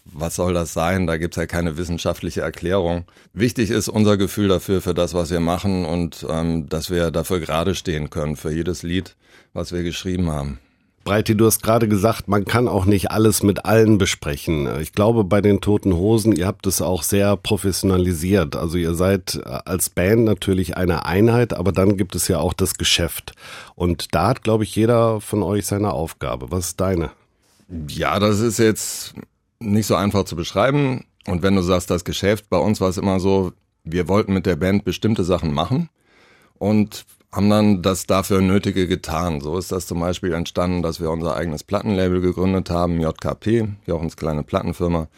was 0.05 0.35
soll 0.35 0.53
das 0.53 0.73
sein? 0.73 1.07
Da 1.07 1.17
gibt's 1.17 1.37
ja 1.37 1.45
keine 1.45 1.77
wissenschaftliche 1.77 2.41
Erklärung. 2.41 3.05
Wichtig 3.33 3.71
ist 3.71 3.87
unser 3.87 4.17
Gefühl 4.17 4.47
dafür, 4.47 4.81
für 4.81 4.93
das, 4.93 5.13
was 5.13 5.31
wir 5.31 5.39
machen 5.39 5.85
und 5.85 6.25
ähm, 6.29 6.69
dass 6.69 6.89
wir 6.89 7.11
dafür 7.11 7.39
gerade 7.39 7.75
stehen 7.75 8.09
können, 8.09 8.35
für 8.35 8.51
jedes 8.51 8.83
Lied, 8.83 9.15
was 9.53 9.71
wir 9.71 9.83
geschrieben 9.83 10.29
haben. 10.29 10.59
Breiti, 11.05 11.37
du 11.37 11.45
hast 11.45 11.61
gerade 11.61 11.87
gesagt, 11.87 12.27
man 12.27 12.45
kann 12.45 12.67
auch 12.67 12.85
nicht 12.85 13.11
alles 13.11 13.43
mit 13.43 13.63
allen 13.63 13.99
besprechen. 13.99 14.67
Ich 14.81 14.91
glaube, 14.91 15.23
bei 15.23 15.39
den 15.39 15.61
Toten 15.61 15.93
Hosen, 15.93 16.35
ihr 16.35 16.47
habt 16.47 16.65
es 16.65 16.81
auch 16.81 17.03
sehr 17.03 17.37
professionalisiert. 17.37 18.55
Also 18.55 18.77
ihr 18.77 18.95
seid 18.95 19.35
äh, 19.35 19.47
als 19.65 19.91
Band 19.91 20.23
natürlich 20.23 20.77
eine 20.77 21.05
Einheit, 21.05 21.53
aber 21.53 21.71
dann 21.71 21.95
gibt 21.95 22.15
es 22.15 22.27
ja 22.27 22.39
auch 22.39 22.53
das 22.53 22.73
Geschäft. 22.73 23.33
Und 23.75 24.15
da 24.15 24.29
hat, 24.29 24.43
glaube 24.43 24.63
ich, 24.63 24.75
jeder 24.75 25.21
von 25.21 25.43
euch 25.43 25.67
seine 25.67 25.91
Aufgabe. 25.91 26.49
Was 26.49 26.69
ist 26.69 26.81
deine? 26.81 27.11
Ja, 27.87 28.19
das 28.19 28.39
ist 28.39 28.57
jetzt 28.57 29.13
nicht 29.59 29.85
so 29.85 29.93
einfach 29.93 30.23
zu 30.25 30.35
beschreiben. 30.35 31.05
Und 31.27 31.43
wenn 31.43 31.55
du 31.55 31.61
sagst, 31.61 31.91
das 31.91 32.03
Geschäft, 32.03 32.49
bei 32.49 32.57
uns 32.57 32.81
war 32.81 32.89
es 32.89 32.97
immer 32.97 33.19
so, 33.19 33.53
wir 33.83 34.07
wollten 34.07 34.33
mit 34.33 34.47
der 34.47 34.55
Band 34.55 34.83
bestimmte 34.83 35.23
Sachen 35.23 35.53
machen. 35.53 35.89
Und 36.57 37.05
haben 37.35 37.49
dann 37.49 37.81
das 37.81 38.05
dafür 38.05 38.39
Nötige 38.39 38.87
getan. 38.87 39.41
So 39.41 39.57
ist 39.57 39.71
das 39.73 39.87
zum 39.87 39.99
Beispiel 39.99 40.31
entstanden, 40.33 40.81
dass 40.81 41.01
wir 41.01 41.11
unser 41.11 41.35
eigenes 41.35 41.65
Plattenlabel 41.65 42.21
gegründet 42.21 42.69
haben, 42.69 43.01
JKP, 43.01 43.67
Jochens 43.85 44.15
kleine 44.15 44.43
Plattenfirma. 44.43 45.09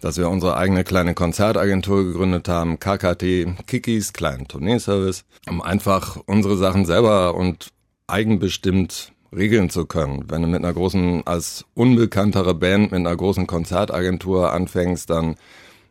Dass 0.00 0.16
wir 0.16 0.28
unsere 0.28 0.56
eigene 0.56 0.84
kleine 0.84 1.14
Konzertagentur 1.14 2.04
gegründet 2.04 2.48
haben, 2.48 2.78
KKT, 2.78 3.66
Kikis, 3.66 4.12
kleinen 4.12 4.46
Tourneeservice, 4.46 5.24
um 5.48 5.60
einfach 5.60 6.18
unsere 6.26 6.56
Sachen 6.56 6.86
selber 6.86 7.34
und 7.34 7.70
eigenbestimmt 8.06 9.12
regeln 9.34 9.68
zu 9.68 9.86
können. 9.86 10.26
Wenn 10.28 10.42
du 10.42 10.48
mit 10.48 10.62
einer 10.62 10.72
großen, 10.72 11.26
als 11.26 11.64
unbekanntere 11.74 12.54
Band 12.54 12.92
mit 12.92 13.00
einer 13.00 13.16
großen 13.16 13.48
Konzertagentur 13.48 14.52
anfängst, 14.52 15.10
dann 15.10 15.34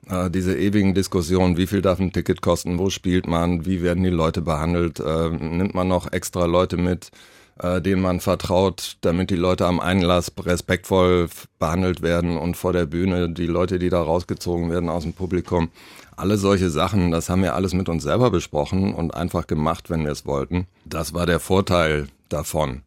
äh, 0.09 0.29
diese 0.29 0.57
ewigen 0.57 0.93
Diskussionen, 0.93 1.57
wie 1.57 1.67
viel 1.67 1.81
darf 1.81 1.99
ein 1.99 2.13
Ticket 2.13 2.41
kosten, 2.41 2.77
wo 2.77 2.89
spielt 2.89 3.27
man, 3.27 3.65
wie 3.65 3.81
werden 3.81 4.03
die 4.03 4.09
Leute 4.09 4.41
behandelt, 4.41 4.99
äh, 4.99 5.29
nimmt 5.29 5.73
man 5.73 5.87
noch 5.87 6.11
extra 6.11 6.45
Leute 6.45 6.77
mit, 6.77 7.11
äh, 7.59 7.81
denen 7.81 8.01
man 8.01 8.19
vertraut, 8.19 8.97
damit 9.01 9.29
die 9.29 9.35
Leute 9.35 9.65
am 9.65 9.79
Einlass 9.79 10.31
respektvoll 10.37 11.29
behandelt 11.59 12.01
werden 12.01 12.37
und 12.37 12.57
vor 12.57 12.73
der 12.73 12.85
Bühne 12.85 13.29
die 13.29 13.47
Leute, 13.47 13.79
die 13.79 13.89
da 13.89 14.01
rausgezogen 14.01 14.69
werden 14.69 14.89
aus 14.89 15.03
dem 15.03 15.13
Publikum. 15.13 15.69
Alle 16.17 16.37
solche 16.37 16.69
Sachen, 16.69 17.11
das 17.11 17.29
haben 17.29 17.43
wir 17.43 17.55
alles 17.55 17.73
mit 17.73 17.89
uns 17.89 18.03
selber 18.03 18.31
besprochen 18.31 18.93
und 18.93 19.13
einfach 19.13 19.47
gemacht, 19.47 19.89
wenn 19.89 20.03
wir 20.03 20.11
es 20.11 20.25
wollten. 20.25 20.67
Das 20.85 21.13
war 21.13 21.25
der 21.25 21.39
Vorteil 21.39 22.07
davon. 22.29 22.83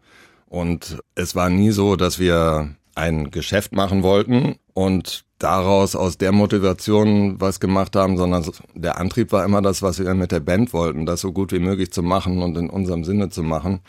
Und 0.49 0.99
es 1.15 1.35
war 1.35 1.51
nie 1.51 1.71
so, 1.73 1.97
dass 1.97 2.19
wir 2.19 2.75
ein 2.95 3.31
Geschäft 3.31 3.73
machen 3.73 4.03
wollten 4.03 4.57
und 4.73 5.25
daraus 5.39 5.95
aus 5.95 6.19
der 6.19 6.33
Motivation 6.33 7.41
was 7.41 7.61
gemacht 7.61 7.97
haben, 7.97 8.17
sondern 8.17 8.51
der 8.75 8.99
Antrieb 8.99 9.33
war 9.33 9.45
immer 9.45 9.63
das, 9.63 9.83
was 9.83 9.99
wir 9.99 10.13
mit 10.15 10.33
der 10.33 10.41
Band 10.41 10.73
wollten, 10.73 11.07
das 11.07 11.21
so 11.21 11.33
gut 11.33 11.53
wie 11.53 11.61
möglich 11.61 11.93
zu 11.93 12.03
machen 12.03 12.43
und 12.43 12.57
in 12.57 12.71
unserem 12.71 13.05
Sinne 13.05 13.29
zu 13.29 13.43
machen. 13.43 13.81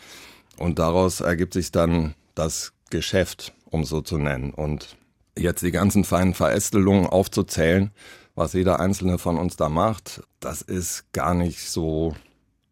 Und 0.58 0.78
daraus 0.78 1.20
ergibt 1.20 1.54
sich 1.54 1.72
dann 1.72 2.14
das 2.34 2.72
Geschäft, 2.90 3.52
um 3.70 3.84
so 3.84 4.00
zu 4.00 4.18
nennen. 4.18 4.52
Und 4.52 4.96
jetzt 5.36 5.62
die 5.62 5.72
ganzen 5.72 6.04
feinen 6.04 6.34
Verästelungen 6.34 7.06
aufzuzählen, 7.06 7.90
was 8.34 8.52
jeder 8.52 8.78
einzelne 8.80 9.18
von 9.18 9.36
uns 9.36 9.56
da 9.56 9.68
macht, 9.68 10.22
das 10.38 10.62
ist 10.62 11.12
gar 11.12 11.34
nicht 11.34 11.68
so 11.68 12.14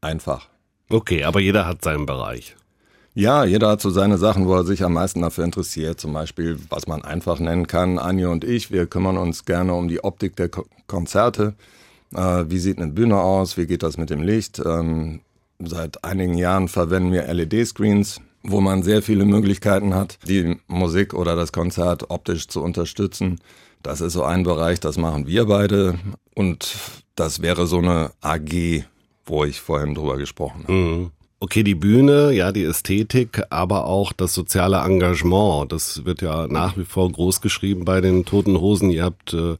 einfach. 0.01 0.49
Okay, 0.89 1.25
aber 1.25 1.41
jeder 1.41 1.67
hat 1.67 1.83
seinen 1.83 2.07
Bereich. 2.07 2.57
Ja, 3.19 3.45
jeder 3.45 3.71
hat 3.71 3.81
so 3.81 3.91
seine 3.91 4.17
Sachen, 4.17 4.47
wo 4.47 4.55
er 4.55 4.63
sich 4.63 4.85
am 4.85 4.93
meisten 4.93 5.23
dafür 5.23 5.43
interessiert. 5.43 5.99
Zum 5.99 6.13
Beispiel, 6.13 6.57
was 6.69 6.87
man 6.87 7.03
einfach 7.03 7.41
nennen 7.41 7.67
kann, 7.67 7.99
Anja 7.99 8.29
und 8.29 8.45
ich, 8.45 8.71
wir 8.71 8.87
kümmern 8.87 9.17
uns 9.17 9.45
gerne 9.45 9.75
um 9.75 9.89
die 9.89 10.05
Optik 10.05 10.37
der 10.37 10.49
Ko 10.49 10.67
Konzerte. 10.87 11.57
Äh, 12.15 12.45
wie 12.47 12.59
sieht 12.59 12.79
eine 12.79 12.93
Bühne 12.93 13.21
aus? 13.21 13.57
Wie 13.57 13.67
geht 13.67 13.83
das 13.83 13.97
mit 13.97 14.11
dem 14.11 14.23
Licht? 14.23 14.63
Ähm, 14.65 15.23
seit 15.59 16.05
einigen 16.05 16.35
Jahren 16.39 16.69
verwenden 16.69 17.11
wir 17.11 17.27
LED-Screens, 17.27 18.21
wo 18.45 18.61
man 18.61 18.85
sehr 18.85 19.03
viele 19.03 19.25
Möglichkeiten 19.25 19.97
hat, 19.97 20.21
die 20.29 20.57
Musik 20.69 21.13
oder 21.13 21.35
das 21.35 21.51
Konzert 21.51 22.11
optisch 22.11 22.47
zu 22.47 22.63
unterstützen. 22.63 23.41
Das 23.83 24.01
ist 24.01 24.13
so 24.13 24.23
ein 24.23 24.45
Bereich, 24.45 24.79
das 24.79 24.97
machen 24.97 25.27
wir 25.27 25.47
beide. 25.47 25.99
Und 26.37 26.73
das 27.17 27.43
wäre 27.43 27.67
so 27.67 27.79
eine 27.79 28.13
AG, 28.21 28.85
wo 29.27 29.45
ich 29.45 29.61
vorhin 29.61 29.97
drüber 29.97 30.19
gesprochen 30.19 30.63
habe. 30.69 30.73
Mhm. 30.73 31.11
Okay, 31.41 31.63
die 31.63 31.77
Bühne, 31.77 32.33
ja, 32.33 32.51
die 32.51 32.65
Ästhetik, 32.65 33.43
aber 33.51 33.87
auch 33.87 34.13
das 34.13 34.35
soziale 34.35 34.79
Engagement, 34.79 35.71
das 35.71 36.05
wird 36.05 36.21
ja 36.21 36.49
nach 36.49 36.77
wie 36.77 36.85
vor 36.85 37.11
groß 37.13 37.41
geschrieben 37.41 37.85
bei 37.85 38.01
den 38.01 38.25
Toten 38.25 38.61
Hosen. 38.61 38.91
Ihr 38.91 39.05
habt 39.05 39.35
äh, 39.35 39.57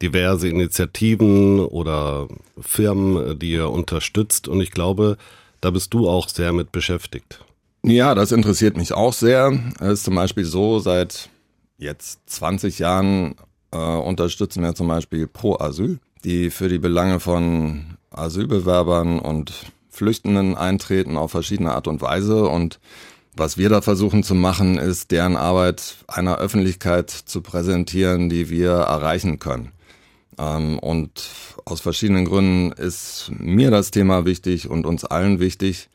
diverse 0.00 0.48
Initiativen 0.48 1.58
oder 1.58 2.28
Firmen, 2.60 3.36
die 3.36 3.50
ihr 3.50 3.68
unterstützt 3.68 4.46
und 4.46 4.60
ich 4.60 4.70
glaube, 4.70 5.16
da 5.60 5.70
bist 5.70 5.92
du 5.92 6.08
auch 6.08 6.28
sehr 6.28 6.52
mit 6.52 6.70
beschäftigt. 6.70 7.40
Ja, 7.84 8.14
das 8.14 8.30
interessiert 8.30 8.76
mich 8.76 8.92
auch 8.92 9.12
sehr. 9.12 9.58
Es 9.80 9.94
ist 9.94 10.04
zum 10.04 10.14
Beispiel 10.14 10.44
so, 10.44 10.78
seit 10.78 11.30
jetzt 11.78 12.20
20 12.26 12.78
Jahren 12.78 13.34
äh, 13.72 13.76
unterstützen 13.76 14.62
wir 14.62 14.76
zum 14.76 14.86
Beispiel 14.86 15.26
Pro 15.26 15.56
Asyl, 15.58 15.98
die 16.24 16.50
für 16.50 16.68
die 16.68 16.78
Belange 16.78 17.18
von 17.18 17.96
Asylbewerbern 18.10 19.18
und 19.18 19.52
Flüchtenden 19.90 20.56
eintreten 20.56 21.16
auf 21.16 21.30
verschiedene 21.30 21.74
Art 21.74 21.88
und 21.88 22.00
Weise. 22.00 22.46
Und 22.46 22.80
was 23.34 23.56
wir 23.56 23.68
da 23.68 23.80
versuchen 23.80 24.22
zu 24.22 24.34
machen, 24.34 24.78
ist, 24.78 25.10
deren 25.10 25.36
Arbeit 25.36 25.96
einer 26.08 26.38
Öffentlichkeit 26.38 27.10
zu 27.10 27.40
präsentieren, 27.40 28.28
die 28.28 28.50
wir 28.50 28.70
erreichen 28.70 29.38
können. 29.38 29.72
Ähm, 30.38 30.78
und 30.78 31.28
aus 31.64 31.80
verschiedenen 31.80 32.24
Gründen 32.24 32.72
ist 32.72 33.30
mir 33.38 33.70
das 33.70 33.90
Thema 33.90 34.24
wichtig 34.24 34.68
und 34.68 34.86
uns 34.86 35.04
allen 35.04 35.40
wichtig. 35.40 35.88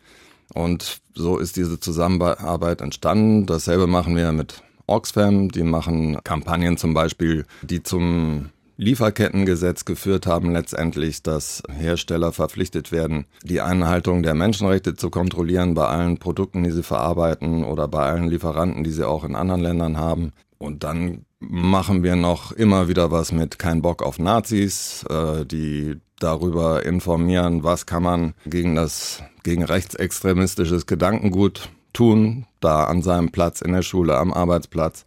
Und 0.53 1.01
so 1.15 1.37
ist 1.37 1.55
diese 1.55 1.79
Zusammenarbeit 1.79 2.81
entstanden. 2.81 3.45
Dasselbe 3.45 3.87
machen 3.87 4.15
wir 4.15 4.31
mit 4.31 4.61
Oxfam. 4.87 5.49
Die 5.49 5.63
machen 5.63 6.19
Kampagnen 6.23 6.77
zum 6.77 6.93
Beispiel, 6.93 7.45
die 7.61 7.83
zum 7.83 8.49
Lieferkettengesetz 8.83 9.85
geführt 9.85 10.27
haben, 10.27 10.51
letztendlich, 10.51 11.23
dass 11.23 11.63
Hersteller 11.71 12.31
verpflichtet 12.31 12.91
werden, 12.91 13.25
die 13.43 13.61
Einhaltung 13.61 14.23
der 14.23 14.35
Menschenrechte 14.35 14.95
zu 14.95 15.09
kontrollieren 15.09 15.73
bei 15.73 15.85
allen 15.85 16.17
Produkten, 16.17 16.63
die 16.63 16.71
sie 16.71 16.83
verarbeiten 16.83 17.63
oder 17.63 17.87
bei 17.87 18.03
allen 18.03 18.27
Lieferanten, 18.27 18.83
die 18.83 18.91
sie 18.91 19.07
auch 19.07 19.23
in 19.23 19.35
anderen 19.35 19.61
Ländern 19.61 19.97
haben. 19.97 20.33
Und 20.57 20.83
dann 20.83 21.25
machen 21.39 22.03
wir 22.03 22.15
noch 22.15 22.51
immer 22.51 22.87
wieder 22.87 23.11
was 23.11 23.31
mit 23.31 23.59
Kein 23.59 23.81
Bock 23.81 24.03
auf 24.03 24.19
Nazis, 24.19 25.03
äh, 25.09 25.45
die 25.45 25.97
darüber 26.19 26.85
informieren, 26.85 27.63
was 27.63 27.85
kann 27.85 28.03
man 28.03 28.33
gegen 28.45 28.75
das, 28.75 29.23
gegen 29.43 29.63
rechtsextremistisches 29.63 30.85
Gedankengut 30.85 31.69
tun, 31.91 32.45
da 32.59 32.85
an 32.85 33.01
seinem 33.01 33.31
Platz 33.31 33.61
in 33.61 33.73
der 33.73 33.81
Schule, 33.81 34.17
am 34.17 34.33
Arbeitsplatz. 34.33 35.05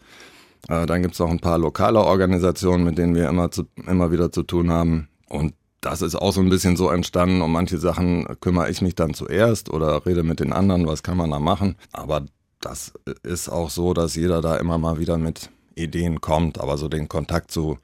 Äh, 0.68 0.87
dann 0.87 1.02
gibt 1.02 1.14
es 1.14 1.20
auch 1.20 1.30
ein 1.30 1.40
paar 1.40 1.58
lokale 1.58 2.00
Organisationen, 2.00 2.85
mit 2.85 2.99
denen 2.99 3.14
wir 3.14 3.28
immer, 3.28 3.50
zu, 3.50 3.64
immer 3.87 4.11
wieder 4.11 4.32
zu 4.32 4.42
tun 4.42 4.70
haben. 4.70 5.08
Und 5.28 5.54
das 5.80 6.02
ist 6.02 6.16
auch 6.16 6.32
so 6.32 6.40
ein 6.40 6.49
bisschen 6.49 6.76
so 6.76 6.90
entstanden. 6.90 7.42
Um 7.42 7.52
manche 7.52 7.78
Sachen 7.78 8.26
kümmere 8.40 8.70
ich 8.70 8.82
mich 8.82 8.94
dann 8.94 9.14
zuerst 9.14 9.70
oder 9.70 10.04
rede 10.06 10.23
mit 10.23 10.40
den 10.40 10.52
anderen, 10.52 10.87
was 10.87 11.02
kann 11.02 11.16
man 11.16 11.30
da 11.30 11.38
machen. 11.38 11.76
Aber 11.92 12.25
das 12.61 12.92
ist 13.23 13.49
auch 13.49 13.70
so, 13.70 13.94
dass 13.94 14.16
jeder 14.16 14.40
da 14.40 14.56
immer 14.56 14.78
mal 14.78 14.99
wieder 14.99 15.18
mit 15.18 15.50
Ideen 15.75 16.20
kommt. 16.20 16.58
Aber 16.58 16.78
so 16.78 16.88
den 16.88 17.08
Kontakt 17.08 17.50
zu 17.50 17.78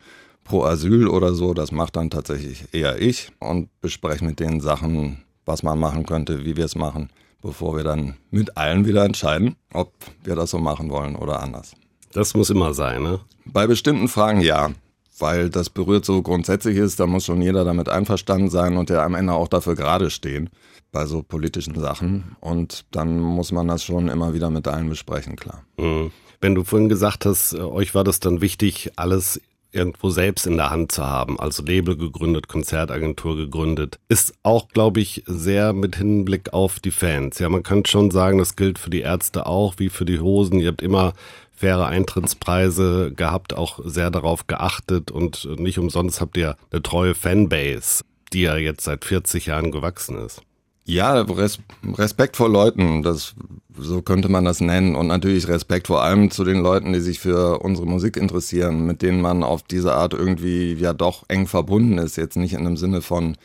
Pro 0.44 0.64
Asyl 0.64 1.06
oder 1.06 1.34
so, 1.34 1.54
das 1.54 1.70
macht 1.70 1.94
dann 1.94 2.10
tatsächlich 2.10 2.74
eher 2.74 3.00
ich 3.00 3.30
und 3.38 3.68
bespreche 3.80 4.24
mit 4.24 4.40
denen 4.40 4.60
Sachen, 4.60 5.22
was 5.44 5.62
man 5.62 5.78
machen 5.78 6.04
könnte, 6.04 6.44
wie 6.44 6.56
wir 6.56 6.64
es 6.64 6.74
machen, 6.74 7.10
bevor 7.42 7.76
wir 7.76 7.84
dann 7.84 8.16
mit 8.30 8.56
allen 8.56 8.84
wieder 8.84 9.04
entscheiden, 9.04 9.54
ob 9.72 9.92
wir 10.24 10.34
das 10.34 10.50
so 10.50 10.58
machen 10.58 10.90
wollen 10.90 11.14
oder 11.14 11.40
anders. 11.40 11.74
Das 12.12 12.34
muss 12.34 12.50
immer 12.50 12.74
sein, 12.74 13.02
ne? 13.02 13.20
Bei 13.44 13.66
bestimmten 13.66 14.08
Fragen 14.08 14.40
ja. 14.40 14.70
Weil 15.18 15.50
das 15.50 15.70
berührt 15.70 16.04
so 16.04 16.22
grundsätzlich 16.22 16.76
ist, 16.78 16.98
da 16.98 17.06
muss 17.06 17.26
schon 17.26 17.42
jeder 17.42 17.64
damit 17.64 17.88
einverstanden 17.88 18.50
sein 18.50 18.76
und 18.76 18.88
der 18.88 19.02
am 19.02 19.14
Ende 19.14 19.34
auch 19.34 19.48
dafür 19.48 19.74
gerade 19.76 20.10
stehen 20.10 20.50
bei 20.90 21.06
so 21.06 21.22
politischen 21.22 21.78
Sachen. 21.78 22.36
Und 22.40 22.84
dann 22.90 23.18
muss 23.18 23.52
man 23.52 23.68
das 23.68 23.84
schon 23.84 24.08
immer 24.08 24.34
wieder 24.34 24.50
mit 24.50 24.68
allen 24.68 24.88
besprechen, 24.88 25.36
klar. 25.36 25.64
Mhm. 25.76 26.12
Wenn 26.40 26.54
du 26.54 26.64
vorhin 26.64 26.88
gesagt 26.88 27.24
hast, 27.24 27.54
äh, 27.54 27.58
euch 27.58 27.94
war 27.94 28.04
das 28.04 28.20
dann 28.20 28.40
wichtig, 28.40 28.92
alles 28.96 29.40
irgendwo 29.72 30.10
selbst 30.10 30.46
in 30.46 30.58
der 30.58 30.70
Hand 30.70 30.92
zu 30.92 31.02
haben, 31.02 31.40
also 31.40 31.62
Label 31.62 31.96
gegründet, 31.96 32.46
Konzertagentur 32.46 33.36
gegründet, 33.36 33.98
ist 34.08 34.34
auch, 34.42 34.68
glaube 34.68 35.00
ich, 35.00 35.24
sehr 35.26 35.72
mit 35.72 35.96
Hinblick 35.96 36.52
auf 36.52 36.78
die 36.78 36.90
Fans. 36.90 37.38
Ja, 37.38 37.48
man 37.48 37.62
kann 37.62 37.86
schon 37.86 38.10
sagen, 38.10 38.36
das 38.36 38.56
gilt 38.56 38.78
für 38.78 38.90
die 38.90 39.00
Ärzte 39.00 39.46
auch, 39.46 39.74
wie 39.78 39.88
für 39.88 40.04
die 40.04 40.20
Hosen. 40.20 40.60
Ihr 40.60 40.68
habt 40.68 40.82
immer 40.82 41.14
faire 41.54 41.86
Eintrittspreise 41.86 43.12
gehabt, 43.14 43.54
auch 43.54 43.78
sehr 43.84 44.10
darauf 44.10 44.46
geachtet 44.46 45.10
und 45.10 45.48
nicht 45.58 45.78
umsonst 45.78 46.20
habt 46.20 46.36
ihr 46.36 46.56
eine 46.70 46.82
treue 46.82 47.14
Fanbase, 47.14 48.02
die 48.32 48.42
ja 48.42 48.56
jetzt 48.56 48.84
seit 48.84 49.04
40 49.04 49.46
Jahren 49.46 49.70
gewachsen 49.70 50.18
ist. 50.18 50.42
Ja, 50.84 51.20
Res 51.20 51.60
Respekt 51.94 52.36
vor 52.36 52.48
Leuten, 52.48 53.04
das 53.04 53.34
so 53.78 54.02
könnte 54.02 54.28
man 54.28 54.44
das 54.44 54.60
nennen 54.60 54.96
und 54.96 55.06
natürlich 55.06 55.46
Respekt 55.46 55.86
vor 55.86 56.02
allem 56.02 56.30
zu 56.30 56.42
den 56.44 56.60
Leuten, 56.60 56.92
die 56.92 57.00
sich 57.00 57.20
für 57.20 57.60
unsere 57.60 57.86
Musik 57.86 58.16
interessieren, 58.16 58.84
mit 58.84 59.00
denen 59.00 59.20
man 59.20 59.44
auf 59.44 59.62
diese 59.62 59.94
Art 59.94 60.12
irgendwie 60.12 60.74
ja 60.74 60.92
doch 60.92 61.24
eng 61.28 61.46
verbunden 61.46 61.98
ist, 61.98 62.16
jetzt 62.16 62.36
nicht 62.36 62.54
in 62.54 62.64
dem 62.64 62.76
Sinne 62.76 63.00
von, 63.00 63.36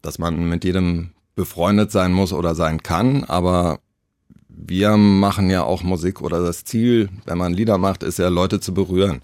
dass 0.00 0.18
man 0.18 0.48
mit 0.48 0.64
jedem 0.64 1.10
befreundet 1.34 1.92
sein 1.92 2.12
muss 2.12 2.32
oder 2.32 2.54
sein 2.54 2.82
kann, 2.82 3.24
aber 3.24 3.80
wir 4.56 4.96
machen 4.96 5.50
ja 5.50 5.62
auch 5.64 5.82
Musik 5.82 6.20
oder 6.20 6.44
das 6.44 6.64
Ziel, 6.64 7.08
wenn 7.26 7.38
man 7.38 7.52
Lieder 7.52 7.78
macht, 7.78 8.02
ist 8.02 8.18
ja 8.18 8.28
Leute 8.28 8.60
zu 8.60 8.74
berühren, 8.74 9.22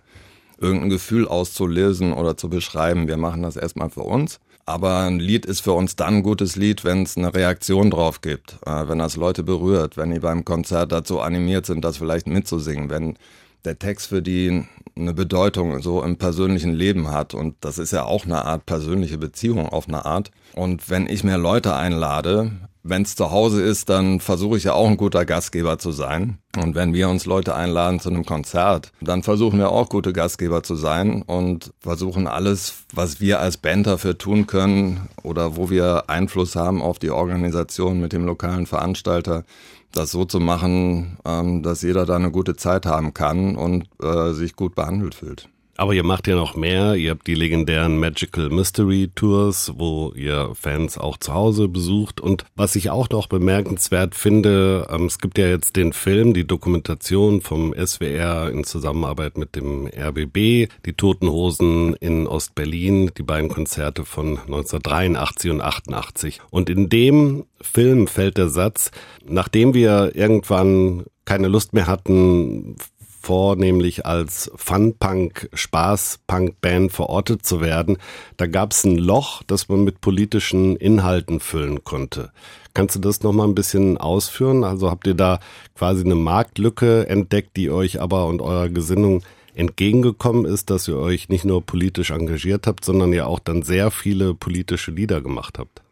irgendein 0.59 0.91
Gefühl 0.91 1.27
auszulösen 1.29 2.13
oder 2.13 2.37
zu 2.37 2.49
beschreiben. 2.49 3.09
Wir 3.09 3.17
machen 3.17 3.43
das 3.43 3.57
erstmal 3.57 3.91
für 3.91 4.03
uns. 4.03 4.41
Aber 4.67 4.99
ein 5.01 5.19
Lied 5.19 5.47
ist 5.47 5.61
für 5.61 5.73
uns 5.73 5.97
dann 5.97 6.17
ein 6.17 6.23
gutes 6.23 6.55
Lied, 6.55 6.85
wenn 6.85 7.03
es 7.03 7.17
eine 7.17 7.35
Reaktion 7.35 7.91
drauf 7.91 8.21
gibt, 8.21 8.59
äh, 8.67 8.87
wenn 8.89 8.99
das 8.99 9.17
Leute 9.17 9.43
berührt, 9.43 9.97
wenn 9.97 10.13
die 10.13 10.21
beim 10.21 10.45
Konzert 10.45 10.93
dazu 10.93 11.21
animiert 11.21 11.67
sind, 11.67 11.85
das 11.85 11.97
vielleicht 11.97 12.29
mitzusingen, 12.29 12.89
wenn 12.89 13.17
der 13.65 13.79
Text 13.79 14.09
für 14.09 14.23
die 14.23 14.65
eine 14.97 15.13
Bedeutung 15.15 15.83
so 15.83 16.03
im 16.03 16.17
persönlichen 16.17 16.73
Leben 16.73 17.11
hat. 17.11 17.35
Und 17.35 17.57
das 17.61 17.79
ist 17.79 17.93
ja 17.93 18.05
auch 18.05 18.25
eine 18.25 18.45
Art 18.45 18.67
persönliche 18.67 19.19
Beziehung 19.19 19.69
auf 19.69 19.89
eine 19.89 20.05
Art. 20.05 20.31
Und 20.55 20.89
wenn 20.89 21.09
ich 21.09 21.25
mir 21.25 21.37
Leute 21.37 21.75
einlade, 21.75 22.53
wenn 22.83 23.03
es 23.03 23.17
zu 23.17 23.31
Hause 23.31 23.63
ist, 23.63 23.89
dann 23.89 24.21
versuche 24.21 24.57
ich 24.57 24.65
ja 24.65 24.73
auch 24.73 24.89
ein 24.89 24.97
guter 24.97 25.25
Gastgeber 25.25 25.79
zu 25.79 25.93
sein. 25.93 26.39
Und 26.57 26.75
wenn 26.75 26.95
wir 26.95 27.09
uns 27.09 27.27
Leute 27.27 27.55
einladen 27.55 28.01
zu 28.01 28.11
einem 28.11 28.25
Konzert, 28.25 28.93
dann 29.01 29.23
versuchen 29.23 29.59
wir 29.59 29.71
auch 29.71 29.89
gute 29.89 30.13
Gastgeber 30.13 30.63
zu 30.63 30.75
sein 30.75 31.23
und 31.23 31.73
versuchen 31.81 32.27
alles, 32.27 32.85
was 32.93 33.21
wir 33.21 33.41
als 33.41 33.57
Band 33.57 33.87
dafür 33.87 34.19
tun 34.19 34.47
können 34.47 35.09
oder 35.23 35.57
wo 35.57 35.71
wir 35.71 36.09
Einfluss 36.09 36.57
haben 36.57 36.83
auf 36.83 36.99
die 36.99 37.11
Organisation 37.11 38.01
mit 38.01 38.13
dem 38.13 38.25
lokalen 38.25 38.67
Veranstalter, 38.67 39.45
das 39.93 40.11
so 40.11 40.25
zu 40.25 40.41
machen, 40.41 41.19
ähm, 41.25 41.63
dass 41.63 41.83
jeder 41.83 42.07
da 42.07 42.17
eine 42.17 42.31
gute 42.31 42.57
Zeit 42.57 42.87
haben 42.87 43.13
kann 43.13 43.57
und 43.57 43.89
äh, 44.03 44.33
sich 44.33 44.57
gut 44.57 44.75
behandelt 44.75 45.15
fühlt. 45.15 45.49
Aber 45.81 45.95
ihr 45.95 46.05
macht 46.05 46.27
ja 46.27 46.37
noch 46.37 46.57
mehr. 46.57 46.95
Ihr 46.97 47.13
habt 47.13 47.27
die 47.27 47.35
legendären 47.35 47.99
Magical 47.99 48.51
Mystery 48.51 49.11
Tours, 49.15 49.73
wo 49.77 50.13
ihr 50.15 50.51
Fans 50.55 50.99
auch 50.99 51.17
zu 51.17 51.33
Hause 51.33 51.69
besucht. 51.69 52.21
Und 52.21 52.45
was 52.55 52.77
ich 52.77 52.91
auch 52.91 53.09
noch 53.09 53.29
bemerkenswert 53.29 54.15
finde, 54.15 54.87
ähm, 54.91 55.07
es 55.07 55.21
gibt 55.21 55.39
ja 55.39 55.47
jetzt 55.47 55.77
den 55.77 55.95
Film, 55.95 56.35
die 56.35 56.47
Dokumentation 56.47 57.41
vom 57.41 57.73
SWR 57.73 58.51
in 58.51 58.65
Zusammenarbeit 58.65 59.39
mit 59.39 59.57
dem 59.57 59.87
RBB, 59.87 60.69
die 60.85 60.95
Toten 60.99 61.31
Hosen 61.31 61.95
in 61.95 62.27
Ostberlin, 62.27 63.13
die 63.17 63.23
beiden 63.23 63.49
Konzerte 63.49 64.05
von 64.05 64.37
1983 64.37 65.51
und 65.51 65.63
88. 65.63 66.41
Und 66.51 66.69
in 66.69 66.91
dem 66.91 67.45
Film 67.63 68.07
fällt 68.07 68.37
der 68.37 68.51
Satz, 68.51 68.91
nachdem 69.27 69.73
wir 69.73 70.15
irgendwann 70.15 71.07
keine 71.25 71.49
Lust 71.49 71.73
mehr 71.73 71.87
hatten, 71.87 72.77
vornehmlich 73.21 74.07
als 74.07 74.50
Fun-Punk, 74.57 75.49
Spaß-Punk-Band 75.53 76.91
verortet 76.93 77.45
zu 77.45 77.61
werden, 77.61 77.99
da 78.37 78.47
gab 78.47 78.73
es 78.73 78.85
ein 78.85 78.97
Loch, 78.97 79.43
das 79.47 79.69
man 79.69 79.85
mit 79.85 80.00
politischen 80.00 80.77
Inhalten 80.77 81.41
füllen 81.41 81.85
konnte. 81.85 82.33
Kannst 82.73 82.97
du 82.97 83.00
das 83.00 83.23
nochmal 83.23 83.49
ein 83.49 83.55
bisschen 83.55 83.99
ausführen? 83.99 84.65
Also 84.65 84.91
habt 84.91 85.07
ihr 85.07 85.15
da 85.15 85.41
quasi 85.77 86.05
eine 86.05 86.15
Marktlücke 86.15 87.09
entdeckt, 87.09 87.57
die 87.57 87.71
euch 87.71 88.00
aber 88.00 88.27
und 88.27 88.41
eurer 88.41 88.69
Gesinnung 88.69 89.23
entgegengekommen 89.55 90.45
ist, 90.45 90.71
dass 90.71 90.89
ihr 90.89 90.97
euch 90.97 91.29
nicht 91.29 91.45
nur 91.45 91.65
politisch 91.65 92.11
engagiert 92.11 92.67
habt, 92.67 92.85
sondern 92.85 93.12
ja 93.12 93.27
auch 93.27 93.41
dann 93.41 93.62
sehr 93.62 93.91
viele 93.91 94.35
politische 94.35 94.93
Lieder 94.93 95.21
gemacht 95.21 95.59
habt? 95.59 95.83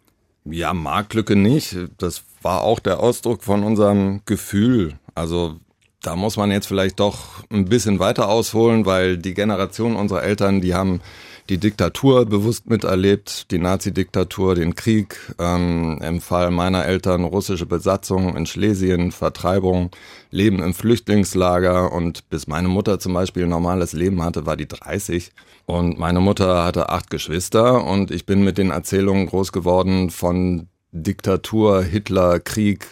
Ja, 0.45 0.73
Marktlücke 0.73 1.37
nicht. 1.37 1.77
Das 1.99 2.25
war 2.43 2.63
auch 2.63 2.79
der 2.79 3.01
Ausdruck 3.01 3.43
von 3.43 3.65
unserem 3.65 4.23
Gefühl. 4.25 4.99
Also 5.15 5.57
da 6.03 6.15
muss 6.15 6.37
man 6.37 6.51
jetzt 6.51 6.67
vielleicht 6.67 7.01
doch 7.01 7.45
ein 7.51 7.65
bisschen 7.65 7.99
weiter 7.99 8.29
ausholen, 8.29 8.87
weil 8.87 9.19
die 9.19 9.35
Generation 9.35 9.97
unserer 9.97 10.23
Eltern, 10.23 10.61
die 10.61 10.75
haben 10.75 11.01
die 11.49 11.59
Diktatur 11.59 12.27
bewusst 12.27 12.69
miterlebt, 12.69 13.51
die 13.51 13.59
Nazi-Diktatur, 13.59 14.55
den 14.55 14.75
Krieg, 14.75 15.17
ähm, 15.39 15.99
im 16.03 16.21
Fall 16.21 16.51
meiner 16.51 16.85
Eltern 16.85 17.25
russische 17.25 17.65
Besatzung 17.67 18.37
in 18.37 18.45
Schlesien, 18.45 19.13
Vertreibung, 19.13 19.91
Leben 20.31 20.63
im 20.63 20.75
Flüchtlingslager 20.75 21.91
und 21.93 22.29
bis 22.29 22.47
meine 22.47 22.69
Mutter 22.69 22.99
zum 22.99 23.15
Beispiel 23.15 23.45
ein 23.45 23.49
normales 23.49 23.93
Leben 23.95 24.23
hatte, 24.23 24.45
war 24.45 24.57
die 24.57 24.69
30 24.69 25.33
und 25.65 25.99
meine 25.99 26.21
Mutter 26.21 26.65
hatte 26.65 26.91
acht 26.91 27.09
Geschwister 27.11 27.85
und 27.85 28.11
ich 28.11 28.27
bin 28.27 28.45
mit 28.45 28.59
den 28.59 28.71
Erzählungen 28.71 29.27
groß 29.27 29.51
geworden 29.53 30.11
von 30.11 30.69
Diktatur, 30.93 31.83
Hitler, 31.83 32.41
Krieg, 32.41 32.87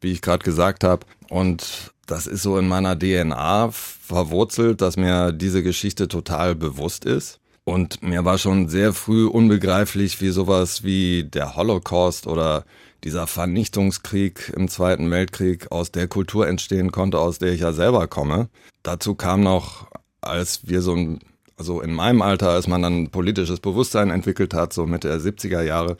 wie 0.00 0.12
ich 0.12 0.22
gerade 0.22 0.44
gesagt 0.44 0.84
habe 0.84 1.06
und 1.28 1.92
das 2.06 2.26
ist 2.26 2.42
so 2.42 2.58
in 2.58 2.68
meiner 2.68 2.98
DNA 2.98 3.70
verwurzelt, 3.70 4.80
dass 4.80 4.96
mir 4.96 5.32
diese 5.32 5.62
Geschichte 5.62 6.08
total 6.08 6.54
bewusst 6.54 7.04
ist. 7.04 7.40
Und 7.64 8.02
mir 8.02 8.26
war 8.26 8.36
schon 8.36 8.68
sehr 8.68 8.92
früh 8.92 9.26
unbegreiflich, 9.26 10.20
wie 10.20 10.28
sowas 10.28 10.84
wie 10.84 11.24
der 11.24 11.56
Holocaust 11.56 12.26
oder 12.26 12.64
dieser 13.04 13.26
Vernichtungskrieg 13.26 14.52
im 14.54 14.68
Zweiten 14.68 15.10
Weltkrieg 15.10 15.72
aus 15.72 15.90
der 15.90 16.06
Kultur 16.06 16.46
entstehen 16.46 16.92
konnte, 16.92 17.18
aus 17.18 17.38
der 17.38 17.52
ich 17.52 17.60
ja 17.60 17.72
selber 17.72 18.06
komme. 18.06 18.48
Dazu 18.82 19.14
kam 19.14 19.42
noch, 19.42 19.88
als 20.20 20.68
wir 20.68 20.82
so 20.82 20.94
ein, 20.94 21.20
also 21.56 21.80
in 21.80 21.94
meinem 21.94 22.20
Alter, 22.20 22.50
als 22.50 22.66
man 22.66 22.82
dann 22.82 23.10
politisches 23.10 23.60
Bewusstsein 23.60 24.10
entwickelt 24.10 24.52
hat, 24.52 24.74
so 24.74 24.84
Mitte 24.86 25.08
der 25.08 25.20
70er 25.20 25.62
Jahre, 25.62 25.96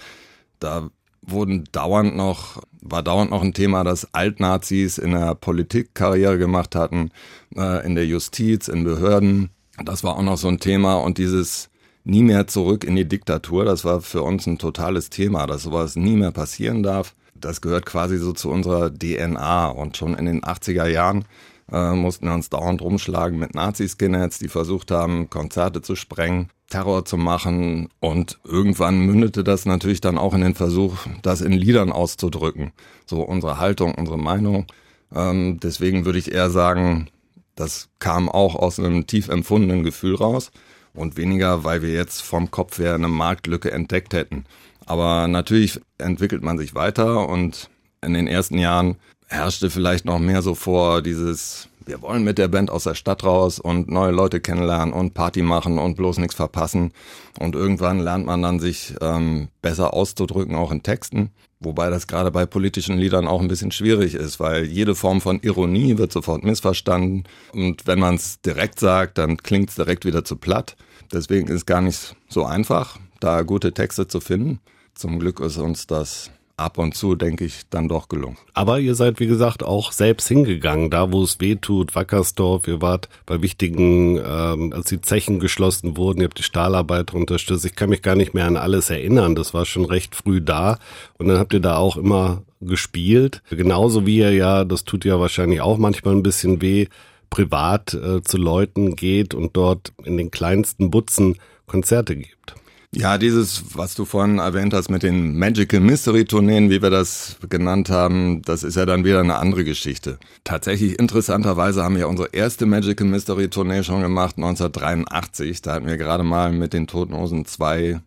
da 0.61 0.91
wurden 1.27 1.65
dauernd 1.73 2.17
noch, 2.17 2.63
war 2.81 3.03
dauernd 3.03 3.31
noch 3.31 3.43
ein 3.43 3.55
Thema, 3.55 3.85
dass 3.85 4.13
Altnazis 4.15 4.99
in 4.99 5.13
der 5.13 5.35
Politik 5.35 5.95
Karriere 5.95 6.39
gemacht 6.39 6.75
hatten, 6.75 7.11
äh, 7.57 7.85
in 7.87 7.95
der 7.95 8.07
Justiz, 8.07 8.69
in 8.69 8.85
Behörden. 8.85 9.51
Das 9.85 10.05
war 10.05 10.17
auch 10.17 10.23
noch 10.23 10.37
so 10.37 10.49
ein 10.49 10.61
Thema 10.61 10.97
und 10.97 11.19
dieses 11.19 11.71
nie 12.05 12.23
mehr 12.23 12.47
zurück 12.47 12.85
in 12.85 12.97
die 12.97 13.09
Diktatur, 13.09 13.65
das 13.65 13.85
war 13.85 14.01
für 14.01 14.23
uns 14.23 14.47
ein 14.47 14.59
totales 14.59 15.11
Thema, 15.11 15.47
dass 15.47 15.63
sowas 15.63 15.97
nie 15.97 16.17
mehr 16.17 16.33
passieren 16.33 16.83
darf. 16.83 17.15
Das 17.35 17.61
gehört 17.61 17.87
quasi 17.87 18.19
so 18.19 18.33
zu 18.33 18.51
unserer 18.51 18.91
DNA 18.91 19.69
und 19.69 19.97
schon 19.97 20.15
in 20.15 20.27
den 20.27 20.43
80er 20.43 20.87
Jahren 20.87 21.25
äh, 21.73 21.93
mussten 21.93 22.29
uns 22.29 22.51
dauernd 22.51 22.83
rumschlagen 22.83 23.39
mit 23.39 23.55
Nazi-Skinheads, 23.55 24.39
die 24.39 24.49
versucht 24.49 24.91
haben, 24.91 25.31
Konzerte 25.31 25.83
zu 25.83 25.97
sprengen, 25.97 26.51
Terror 26.69 27.05
zu 27.05 27.17
machen 27.17 27.89
und 28.01 28.39
irgendwann 28.45 29.01
mündete 29.01 29.45
das 29.45 29.67
natürlich 29.67 30.01
dann 30.01 30.19
auch 30.19 30.35
in 30.35 30.41
den 30.41 30.55
Versuch, 30.55 30.97
das 31.23 31.41
in 31.41 31.53
Liedern 31.53 31.93
auszudrücken. 31.93 32.73
So 33.07 33.23
unsere 33.23 33.59
Haltung, 33.59 33.95
unsere 33.95 34.19
Meinung. 34.19 34.67
Ähm, 35.15 35.61
deswegen 35.61 36.05
würde 36.05 36.19
ich 36.19 36.33
eher 36.33 36.51
sagen, 36.51 37.09
das 37.55 37.89
kam 37.99 38.29
auch 38.29 38.57
aus 38.57 38.79
einem 38.79 39.07
tief 39.07 39.29
empfundenen 39.29 39.85
Gefühl 39.85 40.17
raus 40.17 40.51
und 40.93 41.17
weniger, 41.17 41.65
weil 41.65 41.83
wir 41.83 41.93
jetzt 41.93 42.23
vom 42.23 42.51
Kopf 42.51 42.79
her 42.79 42.95
eine 42.95 43.09
Marktlücke 43.09 43.71
entdeckt 43.71 44.15
hätten. 44.15 44.45
Aber 44.87 45.29
natürlich 45.29 45.81
entwickelt 45.99 46.43
man 46.43 46.59
sich 46.59 46.75
weiter 46.75 47.29
und 47.29 47.71
in 48.03 48.15
den 48.15 48.27
ersten 48.27 48.59
Jahren 48.59 48.97
herrschte 49.35 49.69
vielleicht 49.69 50.05
noch 50.05 50.19
mehr 50.19 50.43
so 50.43 50.55
vor 50.55 51.03
dieses, 51.03 51.69
wir 51.85 52.01
wollen 52.01 52.25
mit 52.25 52.39
der 52.39 52.49
Band 52.49 52.71
aus 52.71 52.85
der 52.85 52.95
Stadt 52.95 53.25
raus 53.25 53.59
und 53.59 53.91
neue 53.91 54.13
Leute 54.13 54.41
kennenlernen 54.41 54.95
und 54.95 55.15
Party 55.15 55.43
machen 55.43 55.79
und 55.79 55.97
bloß 55.97 56.19
nichts 56.19 56.35
verpassen. 56.35 56.93
Und 57.39 57.55
irgendwann 57.55 57.99
lernt 57.99 58.27
man 58.27 58.41
dann 58.43 58.61
sich 58.61 58.95
ähm, 59.01 59.49
besser 59.61 59.93
auszudrücken, 59.93 60.55
auch 60.55 60.71
in 60.71 60.83
Texten. 60.83 61.31
Wobei 61.61 61.91
das 61.91 62.07
gerade 62.07 62.31
bei 62.31 62.47
politischen 62.47 62.99
Liedern 62.99 63.27
auch 63.27 63.41
ein 63.41 63.49
bisschen 63.49 63.73
schwierig 63.73 64.15
ist, 64.15 64.39
weil 64.39 64.65
jede 64.65 64.95
Form 64.95 65.21
von 65.21 65.41
Ironie 65.41 65.99
wird 65.99 66.13
sofort 66.13 66.45
missverstanden. 66.45 67.25
Und 67.53 67.87
wenn 67.87 67.99
man 67.99 68.17
es 68.17 68.41
direkt 68.41 68.79
sagt, 68.79 69.19
dann 69.19 69.39
klingt 69.39 69.71
es 69.71 69.77
direkt 69.77 70.05
wieder 70.05 70.25
zu 70.25 70.37
platt. 70.37 70.77
Deswegen 71.13 71.49
ist 71.49 71.55
es 71.55 71.67
gar 71.67 71.81
nicht 71.81 72.17
so 72.29 72.45
einfach, 72.45 72.99
da 73.21 73.43
gute 73.43 73.73
Texte 73.73 74.07
zu 74.07 74.21
finden. 74.21 74.61
Zum 74.95 75.19
Glück 75.19 75.41
ist 75.41 75.57
uns 75.57 75.87
das 75.87 76.31
ab 76.57 76.79
und 76.79 76.95
zu, 76.95 77.17
denke 77.17 77.45
ich, 77.45 77.63
dann 77.71 77.89
doch 77.89 78.09
gelungen. 78.09 78.39
Aber 78.53 78.79
ihr 78.79 78.95
seid, 78.95 79.19
wie 79.19 79.27
gesagt, 79.27 79.63
auch 79.63 79.93
selbst 79.93 80.29
hingegangen, 80.29 80.91
da 80.91 81.13
wo 81.13 81.23
es 81.23 81.41
weh 81.41 81.57
tut, 81.57 81.95
Wackersdorf, 81.95 82.69
ihr 82.69 82.81
wart 82.81 83.09
bei 83.27 83.43
wichtigen, 83.43 84.19
ähm, 84.19 84.73
als 84.73 84.87
die 84.87 85.01
Zechen 85.01 85.41
geschlossen 85.41 85.97
wurden, 85.97 86.21
ihr 86.21 86.27
habt 86.27 86.39
die 86.39 86.45
Stahlarbeiter 86.45 87.17
unterstützt. 87.17 87.65
Ich 87.65 87.75
kann 87.75 87.91
mich 87.91 88.03
gar 88.03 88.15
nicht 88.15 88.35
mehr 88.35 88.47
an 88.47 88.57
alles 88.57 88.91
erinnern, 88.91 89.35
das 89.35 89.53
war 89.55 89.65
schon 89.65 89.85
recht 89.85 90.15
früh 90.15 90.41
da. 90.41 90.79
Und 91.19 91.29
dann 91.29 91.39
habt 91.39 91.53
ihr 91.53 91.61
da 91.61 91.77
auch 91.77 91.97
immer 91.97 92.43
gespielt. 92.61 93.43
Genauso 93.51 94.07
wie 94.07 94.19
ihr 94.19 94.33
ja, 94.33 94.65
das 94.65 94.85
tut 94.85 95.05
ja 95.05 95.19
wahrscheinlich 95.19 95.61
auch 95.61 95.79
manchmal 95.79 96.15
ein 96.15 96.23
bisschen 96.23 96.63
weh, 96.63 96.87
privat 97.31 97.95
äh, 97.95 98.23
zu 98.23 98.37
Leuten 98.37 98.95
geht 98.95 99.35
und 99.35 99.57
dort 99.57 99.93
in 100.05 100.17
den 100.17 100.31
kleinsten 100.31 100.91
Butzen 100.91 101.37
Konzerte 101.67 102.15
gibt. 102.15 102.55
Ja, 102.97 103.19
dieses, 103.19 103.77
was 103.77 103.95
du 103.95 104.05
vorhin 104.05 104.39
erwähnt 104.39 104.73
hast 104.73 104.89
mit 104.89 105.03
den 105.03 105.37
Magical 105.37 105.81
Mystery 105.81 106.27
Tourneen, 106.27 106.71
wie 106.71 106.81
wir 106.81 106.91
das 106.91 107.37
genannt 107.49 107.91
haben, 107.91 108.41
das 108.43 108.63
ist 108.63 108.77
ja 108.77 108.87
dann 108.87 109.05
wieder 109.05 109.19
eine 109.19 109.35
andere 109.35 109.65
Geschichte. 109.65 110.19
Tatsächlich 110.45 111.01
interessanterweise 111.01 111.83
haben 111.83 111.97
wir 111.97 112.09
unsere 112.09 112.29
erste 112.33 112.67
Magical 112.67 113.09
Mystery 113.09 113.49
Tournee 113.49 113.83
schon 113.83 114.01
gemacht, 114.01 114.37
1983. 114.37 115.61
Da 115.61 115.73
hatten 115.73 115.87
wir 115.87 115.97
gerade 115.97 116.23
mal 116.23 116.53
mit 116.53 116.73
den 116.73 116.87
Toten 116.87 117.17
Hosen 117.17 117.45
zwei 117.47 118.01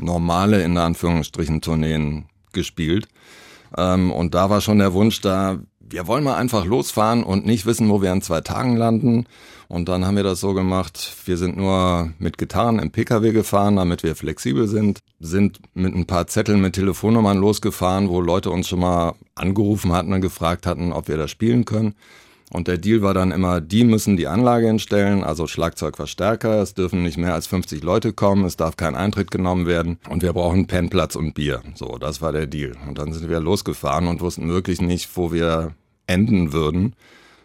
normale, 0.00 0.62
in 0.62 0.78
Anführungsstrichen, 0.78 1.60
Tourneen 1.60 2.26
gespielt. 2.52 3.08
Ähm, 3.76 4.12
und 4.12 4.36
da 4.36 4.50
war 4.50 4.60
schon 4.60 4.78
der 4.78 4.92
Wunsch 4.92 5.20
da, 5.20 5.58
wir 5.90 6.06
wollen 6.06 6.24
mal 6.24 6.36
einfach 6.36 6.64
losfahren 6.64 7.22
und 7.22 7.46
nicht 7.46 7.66
wissen, 7.66 7.88
wo 7.88 8.02
wir 8.02 8.12
in 8.12 8.22
zwei 8.22 8.40
Tagen 8.40 8.76
landen. 8.76 9.26
Und 9.68 9.88
dann 9.88 10.06
haben 10.06 10.16
wir 10.16 10.22
das 10.22 10.40
so 10.40 10.54
gemacht, 10.54 11.14
wir 11.26 11.36
sind 11.36 11.56
nur 11.56 12.12
mit 12.18 12.38
Gitarren 12.38 12.78
im 12.78 12.90
Pkw 12.90 13.32
gefahren, 13.32 13.76
damit 13.76 14.02
wir 14.02 14.16
flexibel 14.16 14.66
sind, 14.66 15.00
sind 15.20 15.60
mit 15.74 15.94
ein 15.94 16.06
paar 16.06 16.26
Zetteln 16.26 16.60
mit 16.60 16.74
Telefonnummern 16.74 17.36
losgefahren, 17.36 18.08
wo 18.08 18.20
Leute 18.20 18.50
uns 18.50 18.68
schon 18.68 18.80
mal 18.80 19.14
angerufen 19.34 19.92
hatten 19.92 20.12
und 20.12 20.22
gefragt 20.22 20.66
hatten, 20.66 20.92
ob 20.92 21.08
wir 21.08 21.18
das 21.18 21.30
spielen 21.30 21.66
können. 21.66 21.94
Und 22.50 22.66
der 22.66 22.78
Deal 22.78 23.02
war 23.02 23.12
dann 23.12 23.30
immer, 23.30 23.60
die 23.60 23.84
müssen 23.84 24.16
die 24.16 24.26
Anlage 24.26 24.68
hinstellen, 24.68 25.22
also 25.22 25.46
Schlagzeugverstärker, 25.46 26.62
es 26.62 26.72
dürfen 26.72 27.02
nicht 27.02 27.18
mehr 27.18 27.34
als 27.34 27.46
50 27.46 27.82
Leute 27.82 28.14
kommen, 28.14 28.46
es 28.46 28.56
darf 28.56 28.76
kein 28.76 28.94
Eintritt 28.94 29.30
genommen 29.30 29.66
werden 29.66 29.98
und 30.08 30.22
wir 30.22 30.32
brauchen 30.32 30.66
Pennplatz 30.66 31.14
und 31.14 31.34
Bier. 31.34 31.60
So, 31.74 31.98
das 31.98 32.22
war 32.22 32.32
der 32.32 32.46
Deal. 32.46 32.72
Und 32.86 32.96
dann 32.96 33.12
sind 33.12 33.28
wir 33.28 33.40
losgefahren 33.40 34.08
und 34.08 34.22
wussten 34.22 34.48
wirklich 34.48 34.80
nicht, 34.80 35.14
wo 35.14 35.30
wir 35.30 35.74
enden 36.08 36.52
würden. 36.52 36.96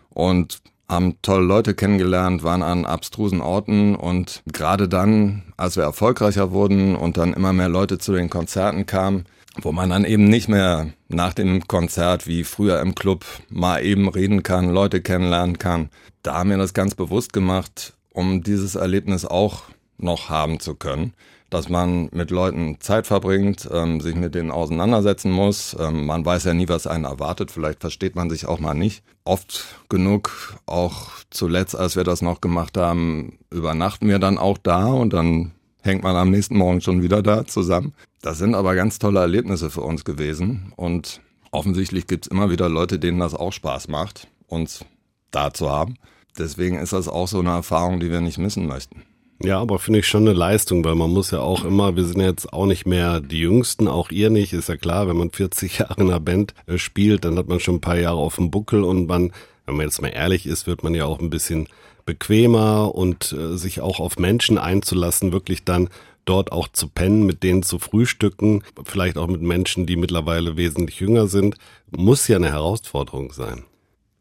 Und 0.09 0.61
haben 0.87 1.17
tolle 1.21 1.45
Leute 1.45 1.73
kennengelernt, 1.73 2.43
waren 2.43 2.61
an 2.61 2.85
abstrusen 2.85 3.41
Orten 3.41 3.95
und 3.95 4.43
gerade 4.51 4.87
dann, 4.87 5.43
als 5.57 5.75
wir 5.75 5.83
erfolgreicher 5.83 6.51
wurden 6.51 6.95
und 6.95 7.17
dann 7.17 7.33
immer 7.33 7.53
mehr 7.53 7.69
Leute 7.69 7.97
zu 7.97 8.13
den 8.13 8.29
Konzerten 8.29 8.85
kamen, 8.85 9.25
wo 9.61 9.71
man 9.71 9.89
dann 9.89 10.05
eben 10.05 10.25
nicht 10.25 10.49
mehr 10.49 10.89
nach 11.07 11.33
dem 11.33 11.67
Konzert 11.67 12.27
wie 12.27 12.43
früher 12.43 12.79
im 12.81 12.95
Club 12.95 13.25
mal 13.49 13.83
eben 13.83 14.09
reden 14.09 14.43
kann, 14.43 14.69
Leute 14.69 15.01
kennenlernen 15.01 15.57
kann. 15.57 15.89
Da 16.21 16.35
haben 16.35 16.49
wir 16.49 16.57
das 16.57 16.73
ganz 16.73 16.95
bewusst 16.95 17.33
gemacht, 17.33 17.93
um 18.11 18.43
dieses 18.43 18.75
Erlebnis 18.75 19.25
auch 19.25 19.63
noch 19.97 20.29
haben 20.29 20.59
zu 20.59 20.75
können 20.75 21.13
dass 21.53 21.69
man 21.69 22.09
mit 22.11 22.31
Leuten 22.31 22.77
Zeit 22.79 23.05
verbringt, 23.05 23.69
ähm, 23.71 24.01
sich 24.01 24.15
mit 24.15 24.33
denen 24.33 24.49
auseinandersetzen 24.49 25.31
muss. 25.31 25.75
Ähm, 25.79 26.07
man 26.07 26.25
weiß 26.25 26.45
ja 26.45 26.53
nie, 26.55 26.67
was 26.67 26.87
einen 26.87 27.03
erwartet. 27.03 27.51
Vielleicht 27.51 27.81
versteht 27.81 28.15
man 28.15 28.29
sich 28.29 28.47
auch 28.47 28.59
mal 28.59 28.73
nicht. 28.73 29.03
Oft 29.23 29.65
genug, 29.87 30.55
auch 30.65 31.11
zuletzt, 31.29 31.75
als 31.75 31.95
wir 31.95 32.03
das 32.03 32.23
noch 32.23 32.41
gemacht 32.41 32.75
haben, 32.75 33.37
übernachten 33.51 34.07
wir 34.07 34.17
dann 34.17 34.39
auch 34.39 34.57
da 34.57 34.87
und 34.87 35.13
dann 35.13 35.51
hängt 35.83 36.01
man 36.01 36.15
am 36.15 36.31
nächsten 36.31 36.57
Morgen 36.57 36.81
schon 36.81 37.03
wieder 37.03 37.21
da 37.21 37.45
zusammen. 37.45 37.93
Das 38.21 38.39
sind 38.39 38.55
aber 38.55 38.73
ganz 38.73 38.97
tolle 38.97 39.19
Erlebnisse 39.19 39.69
für 39.69 39.81
uns 39.81 40.05
gewesen 40.05 40.73
und 40.75 41.21
offensichtlich 41.51 42.07
gibt 42.07 42.25
es 42.25 42.31
immer 42.31 42.49
wieder 42.49 42.67
Leute, 42.67 42.97
denen 42.97 43.19
das 43.19 43.35
auch 43.35 43.53
Spaß 43.53 43.89
macht, 43.89 44.27
uns 44.47 44.85
da 45.29 45.53
zu 45.53 45.69
haben. 45.69 45.97
Deswegen 46.35 46.77
ist 46.77 46.93
das 46.93 47.07
auch 47.07 47.27
so 47.27 47.39
eine 47.39 47.51
Erfahrung, 47.51 47.99
die 47.99 48.09
wir 48.09 48.21
nicht 48.21 48.39
missen 48.39 48.65
möchten. 48.65 49.03
Ja, 49.41 49.59
aber 49.59 49.79
finde 49.79 49.99
ich 49.99 50.07
schon 50.07 50.27
eine 50.27 50.37
Leistung, 50.37 50.85
weil 50.85 50.95
man 50.95 51.11
muss 51.11 51.31
ja 51.31 51.39
auch 51.39 51.65
immer, 51.65 51.95
wir 51.95 52.05
sind 52.05 52.21
jetzt 52.21 52.53
auch 52.53 52.65
nicht 52.65 52.85
mehr 52.85 53.19
die 53.19 53.39
Jüngsten, 53.39 53.87
auch 53.87 54.09
ihr 54.09 54.29
nicht, 54.29 54.53
ist 54.53 54.69
ja 54.69 54.77
klar, 54.77 55.07
wenn 55.07 55.17
man 55.17 55.31
40 55.31 55.77
Jahre 55.79 56.01
in 56.01 56.09
einer 56.09 56.19
Band 56.19 56.53
äh, 56.65 56.77
spielt, 56.77 57.25
dann 57.25 57.37
hat 57.37 57.47
man 57.47 57.59
schon 57.59 57.75
ein 57.75 57.81
paar 57.81 57.97
Jahre 57.97 58.17
auf 58.17 58.35
dem 58.35 58.51
Buckel 58.51 58.83
und 58.83 59.07
man, 59.07 59.31
wenn 59.65 59.75
man 59.75 59.85
jetzt 59.85 60.01
mal 60.01 60.09
ehrlich 60.09 60.45
ist, 60.45 60.67
wird 60.67 60.83
man 60.83 60.95
ja 60.95 61.05
auch 61.05 61.19
ein 61.19 61.29
bisschen 61.29 61.67
bequemer 62.05 62.93
und 62.95 63.33
äh, 63.33 63.57
sich 63.57 63.81
auch 63.81 63.99
auf 63.99 64.17
Menschen 64.17 64.57
einzulassen, 64.57 65.31
wirklich 65.31 65.63
dann 65.63 65.89
dort 66.25 66.51
auch 66.51 66.67
zu 66.69 66.87
pennen, 66.87 67.25
mit 67.25 67.43
denen 67.43 67.63
zu 67.63 67.79
frühstücken, 67.79 68.63
vielleicht 68.85 69.17
auch 69.17 69.27
mit 69.27 69.41
Menschen, 69.41 69.85
die 69.85 69.95
mittlerweile 69.95 70.55
wesentlich 70.57 70.99
jünger 70.99 71.27
sind, 71.27 71.57
muss 71.91 72.27
ja 72.27 72.37
eine 72.37 72.51
Herausforderung 72.51 73.33
sein. 73.33 73.63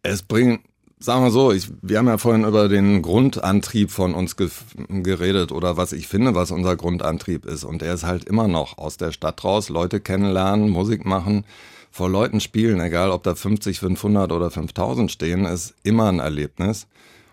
Es 0.03 0.23
bringt 0.23 0.63
Sagen 1.03 1.25
wir 1.25 1.33
so, 1.33 1.51
ich, 1.51 1.69
wir 1.83 1.99
haben 1.99 2.07
ja 2.07 2.17
vorhin 2.17 2.45
über 2.45 2.69
den 2.69 3.03
Grundantrieb 3.03 3.91
von 3.91 4.15
uns 4.15 4.37
ge 4.37 4.51
geredet 4.89 5.51
oder 5.51 5.77
was 5.77 5.93
ich 5.93 6.07
finde, 6.07 6.37
was 6.37 6.53
unser 6.53 6.77
Grundantrieb 6.77 7.45
ist. 7.45 7.65
Und 7.65 7.83
der 7.83 7.95
ist 7.95 8.05
halt 8.05 8.23
immer 8.23 8.47
noch 8.47 8.79
aus 8.79 8.99
der 8.99 9.11
Stadt 9.11 9.43
raus, 9.43 9.69
Leute 9.69 9.99
kennenlernen, 9.99 10.71
Musik 10.71 11.05
machen, 11.05 11.45
vor 11.91 12.09
Leuten 12.09 12.39
spielen, 12.39 12.79
egal 12.79 13.11
ob 13.11 13.25
da 13.25 13.35
50, 13.35 13.81
500 13.81 14.31
oder 14.31 14.49
5000 14.53 15.11
stehen, 15.11 15.45
ist 15.45 15.75
immer 15.83 16.09
ein 16.09 16.21
Erlebnis. 16.21 16.87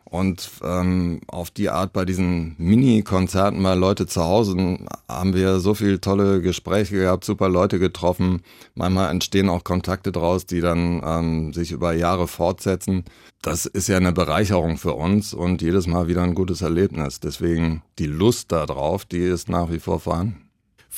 Und 0.10 0.50
ähm, 0.64 1.22
auf 1.28 1.52
die 1.52 1.70
Art 1.70 1.94
bei 1.94 2.04
diesen 2.04 2.56
Mini-Konzerten 2.58 3.62
bei 3.62 3.76
Leute 3.76 4.08
zu 4.08 4.24
Hause 4.24 4.80
haben 5.08 5.36
wir 5.36 5.60
so 5.60 5.76
viele 5.76 6.02
tolle 6.02 6.42
Gespräche 6.42 6.96
gehabt, 6.96 7.26
super 7.26 7.48
Leute 7.48 7.78
getroffen. 7.78 8.42
Manchmal 8.74 9.12
entstehen 9.12 9.50
auch 9.50 9.64
Kontakte 9.64 10.12
draus, 10.12 10.48
die 10.48 10.62
dann 10.62 11.02
ähm, 11.06 11.54
sich 11.54 11.72
über 11.72 11.94
Jahre 11.94 12.28
fortsetzen. 12.28 13.06
Das 13.44 13.68
ist 13.68 13.88
ja 13.88 13.98
eine 13.98 14.12
Bereicherung 14.12 14.78
für 14.78 14.94
uns 14.94 15.34
und 15.34 15.62
jedes 15.62 15.86
Mal 15.86 16.08
wieder 16.08 16.24
ein 16.24 16.34
gutes 16.34 16.62
Erlebnis. 16.62 17.20
Deswegen 17.20 17.84
die 18.00 18.08
Lust 18.08 18.52
darauf, 18.52 19.06
die 19.06 19.20
ist 19.20 19.48
nach 19.48 19.72
wie 19.72 19.80
vor 19.80 20.00
vorhanden. 20.00 20.49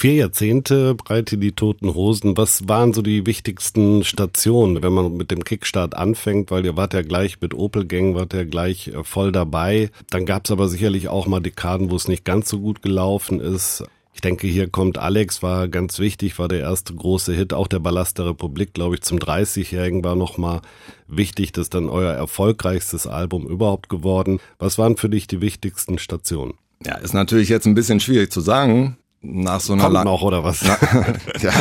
Vier 0.02 0.16
Jahrzehnte 0.16 0.96
breite 0.96 1.38
die 1.38 1.52
Toten 1.52 1.94
Hosen. 1.94 2.36
Was 2.36 2.68
waren 2.68 2.92
so 2.92 3.04
die 3.04 3.28
wichtigsten 3.28 4.04
Stationen, 4.04 4.82
wenn 4.82 4.94
man 4.94 5.14
mit 5.14 5.30
dem 5.30 5.44
Kickstart 5.44 5.96
anfängt? 5.96 6.50
Weil 6.50 6.66
ihr 6.66 6.76
wart 6.76 6.96
ja 6.96 7.04
gleich 7.04 7.40
mit 7.40 7.54
Opel 7.54 7.86
Gang, 7.86 8.16
wart 8.16 8.34
ja 8.34 8.44
gleich 8.44 8.88
äh, 8.88 9.04
voll 9.04 9.32
dabei. 9.32 9.92
Dann 10.10 10.26
gab 10.26 10.46
es 10.46 10.52
aber 10.52 10.70
sicherlich 10.70 11.08
auch 11.08 11.28
mal 11.28 11.40
Dekaden, 11.40 11.92
wo 11.92 11.96
es 11.96 12.08
nicht 12.08 12.26
ganz 12.26 12.50
so 12.50 12.62
gut 12.62 12.82
gelaufen 12.82 13.40
ist. 13.40 13.84
Ich 14.16 14.22
denke, 14.22 14.48
hier 14.48 14.72
kommt 14.72 14.98
Alex, 14.98 15.44
war 15.44 15.68
ganz 15.68 16.00
wichtig, 16.00 16.40
war 16.40 16.48
der 16.48 16.62
erste 16.62 16.96
große 16.96 17.34
Hit. 17.34 17.54
Auch 17.54 17.68
der 17.68 17.78
Ballast 17.78 18.18
der 18.18 18.26
Republik, 18.26 18.74
glaube 18.74 18.96
ich, 18.96 19.02
zum 19.04 19.20
30-Jährigen 19.20 20.04
war 20.04 20.16
nochmal 20.16 20.62
wichtig. 21.08 21.52
Das 21.52 21.66
ist 21.66 21.76
dann 21.76 21.90
euer 21.90 22.14
erfolgreichstes 22.14 23.06
Album 23.06 23.46
überhaupt 23.46 23.88
geworden. 23.88 24.40
Was 24.58 24.80
waren 24.80 24.98
für 24.98 25.10
dich 25.10 25.28
die 25.28 25.42
wichtigsten 25.42 26.00
Stationen? 26.00 26.56
Ja, 26.84 26.96
ist 26.96 27.14
natürlich 27.14 27.50
jetzt 27.50 27.68
ein 27.68 27.76
bisschen 27.76 28.00
schwierig 28.00 28.32
zu 28.32 28.42
sagen, 28.42 28.98
nach 29.22 29.62
so 29.62 29.74
einer 29.74 29.90
langen 29.90 30.06
noch 30.06 30.22
oder 30.22 30.44
was? 30.44 30.64
Na, 30.64 30.78
ja, 31.42 31.54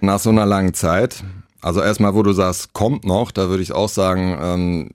nach 0.00 0.18
so 0.18 0.30
einer 0.30 0.46
langen 0.46 0.74
Zeit. 0.74 1.22
Also 1.60 1.80
erstmal, 1.80 2.14
wo 2.14 2.22
du 2.22 2.32
sagst, 2.32 2.72
kommt 2.72 3.04
noch, 3.04 3.30
da 3.30 3.48
würde 3.48 3.62
ich 3.62 3.72
auch 3.72 3.88
sagen, 3.88 4.38
ähm, 4.40 4.90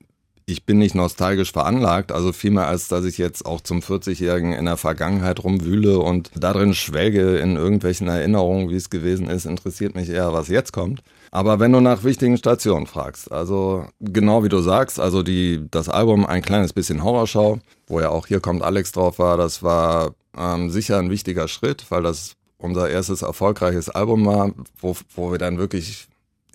ich 0.46 0.66
bin 0.66 0.80
nicht 0.80 0.96
nostalgisch 0.96 1.52
veranlagt, 1.52 2.12
also 2.12 2.34
vielmehr 2.34 2.68
als 2.68 2.88
dass 2.88 3.06
ich 3.06 3.18
jetzt 3.18 3.46
auch 3.46 3.62
zum 3.62 3.80
40-Jährigen 3.80 4.54
in 4.54 4.66
der 4.66 4.78
Vergangenheit 4.78 5.44
rumwühle 5.44 6.00
und 6.00 6.32
darin 6.36 6.74
schwelge 6.74 7.38
in 7.38 7.56
irgendwelchen 7.56 8.08
Erinnerungen, 8.08 8.70
wie 8.70 8.76
es 8.76 8.90
gewesen 8.90 9.30
ist, 9.30 9.46
interessiert 9.46 9.96
mich 9.96 10.10
eher, 10.10 10.34
was 10.34 10.50
jetzt 10.50 10.74
kommt. 10.74 11.02
Aber 11.32 11.60
wenn 11.60 11.72
du 11.72 11.80
nach 11.80 12.04
wichtigen 12.04 12.38
Stationen 12.38 12.88
fragst, 12.88 13.32
also 13.32 13.86
genau 14.02 14.44
wie 14.44 14.50
du 14.50 14.60
sagst, 14.60 15.00
also 15.00 15.24
die, 15.24 15.66
das 15.72 15.88
Album 15.88 16.26
ein 16.26 16.42
kleines 16.42 16.74
bisschen 16.74 17.04
Horrorschau, 17.04 17.60
wo 17.88 18.00
ja 18.02 18.10
auch 18.10 18.28
hier 18.28 18.42
kommt 18.42 18.64
Alex 18.64 18.92
drauf 18.92 19.20
war, 19.20 19.38
das 19.38 19.64
war 19.64 20.12
ähm, 20.38 20.70
sicher 20.70 21.00
ein 21.00 21.10
wichtiger 21.10 21.48
Schritt, 21.48 21.86
weil 21.90 22.04
das 22.04 22.36
unser 22.58 22.90
erstes 22.90 23.22
erfolgreiches 23.22 23.90
Album 23.90 24.26
war, 24.26 24.52
wo, 24.80 24.96
wo 25.16 25.32
wir 25.32 25.38
dann 25.38 25.58
wirklich 25.58 26.08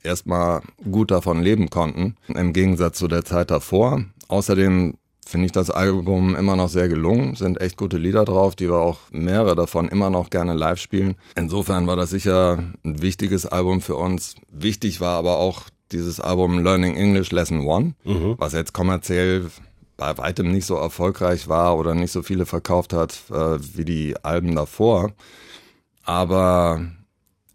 erstmal 0.02 0.62
gut 0.90 1.10
davon 1.10 1.42
leben 1.42 1.68
konnten, 1.68 2.16
im 2.28 2.52
Gegensatz 2.52 2.98
zu 2.98 3.08
der 3.08 3.24
Zeit 3.24 3.50
davor. 3.50 4.04
Außerdem 4.28 4.94
finde 5.26 5.46
ich 5.46 5.52
das 5.52 5.70
Album 5.70 6.36
immer 6.36 6.54
noch 6.54 6.68
sehr 6.68 6.88
gelungen, 6.88 7.34
sind 7.34 7.60
echt 7.60 7.76
gute 7.76 7.98
Lieder 7.98 8.24
drauf, 8.24 8.54
die 8.54 8.68
wir 8.68 8.76
auch 8.76 9.00
mehrere 9.10 9.56
davon 9.56 9.88
immer 9.88 10.08
noch 10.08 10.30
gerne 10.30 10.54
live 10.54 10.78
spielen. 10.78 11.16
Insofern 11.34 11.86
war 11.88 11.96
das 11.96 12.10
sicher 12.10 12.62
ein 12.84 13.02
wichtiges 13.02 13.44
Album 13.44 13.80
für 13.80 13.96
uns. 13.96 14.36
Wichtig 14.50 15.00
war 15.00 15.18
aber 15.18 15.38
auch 15.38 15.64
dieses 15.92 16.20
Album 16.20 16.62
Learning 16.62 16.94
English 16.96 17.32
Lesson 17.32 17.66
One, 17.66 17.94
mhm. 18.04 18.36
was 18.38 18.52
jetzt 18.52 18.72
kommerziell 18.72 19.46
bei 19.96 20.16
weitem 20.18 20.52
nicht 20.52 20.66
so 20.66 20.76
erfolgreich 20.76 21.48
war 21.48 21.76
oder 21.78 21.94
nicht 21.94 22.12
so 22.12 22.22
viele 22.22 22.46
verkauft 22.46 22.92
hat 22.92 23.22
äh, 23.30 23.58
wie 23.74 23.84
die 23.84 24.16
Alben 24.22 24.54
davor. 24.54 25.12
Aber 26.04 26.80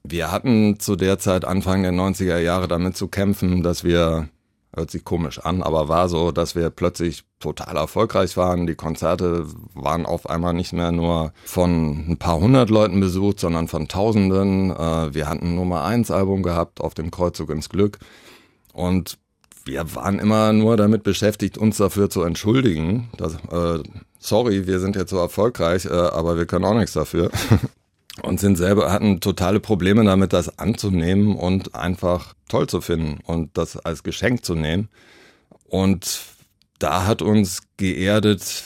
wir 0.03 0.31
hatten 0.31 0.79
zu 0.79 0.95
der 0.95 1.19
Zeit, 1.19 1.45
Anfang 1.45 1.83
der 1.83 1.91
90er 1.91 2.39
Jahre, 2.39 2.67
damit 2.67 2.97
zu 2.97 3.07
kämpfen, 3.07 3.63
dass 3.63 3.83
wir, 3.83 4.29
hört 4.75 4.89
sich 4.89 5.03
komisch 5.03 5.39
an, 5.39 5.61
aber 5.61 5.87
war 5.87 6.09
so, 6.09 6.31
dass 6.31 6.55
wir 6.55 6.69
plötzlich 6.69 7.23
total 7.39 7.77
erfolgreich 7.77 8.37
waren. 8.37 8.67
Die 8.67 8.75
Konzerte 8.75 9.45
waren 9.73 10.05
auf 10.05 10.29
einmal 10.29 10.53
nicht 10.53 10.73
mehr 10.73 10.91
nur 10.91 11.33
von 11.45 12.09
ein 12.09 12.17
paar 12.17 12.39
hundert 12.39 12.69
Leuten 12.69 12.99
besucht, 12.99 13.39
sondern 13.39 13.67
von 13.67 13.87
Tausenden. 13.87 14.71
Äh, 14.71 15.13
wir 15.13 15.29
hatten 15.29 15.47
ein 15.47 15.55
Nummer 15.55 15.83
eins 15.83 16.09
Album 16.09 16.41
gehabt 16.41 16.81
auf 16.81 16.93
dem 16.93 17.11
Kreuzzug 17.11 17.49
ins 17.51 17.69
Glück. 17.69 17.99
Und 18.73 19.17
wir 19.65 19.95
waren 19.95 20.19
immer 20.19 20.53
nur 20.53 20.77
damit 20.77 21.03
beschäftigt, 21.03 21.57
uns 21.57 21.77
dafür 21.77 22.09
zu 22.09 22.23
entschuldigen. 22.23 23.09
Dass, 23.17 23.35
äh, 23.35 23.83
sorry, 24.19 24.67
wir 24.67 24.79
sind 24.79 24.95
jetzt 24.95 25.11
so 25.11 25.17
erfolgreich, 25.17 25.85
äh, 25.85 25.89
aber 25.89 26.37
wir 26.37 26.45
können 26.45 26.65
auch 26.65 26.73
nichts 26.73 26.93
dafür. 26.93 27.31
und 28.21 28.39
sind 28.39 28.57
selber, 28.57 28.91
hatten 28.91 29.19
totale 29.19 29.59
Probleme 29.59 30.03
damit, 30.03 30.33
das 30.33 30.59
anzunehmen 30.59 31.35
und 31.35 31.75
einfach 31.75 32.33
toll 32.49 32.67
zu 32.67 32.81
finden 32.81 33.19
und 33.25 33.57
das 33.57 33.77
als 33.77 34.03
Geschenk 34.03 34.43
zu 34.43 34.55
nehmen. 34.55 34.89
Und 35.63 36.21
da 36.79 37.05
hat 37.05 37.21
uns 37.21 37.61
geerdet, 37.77 38.63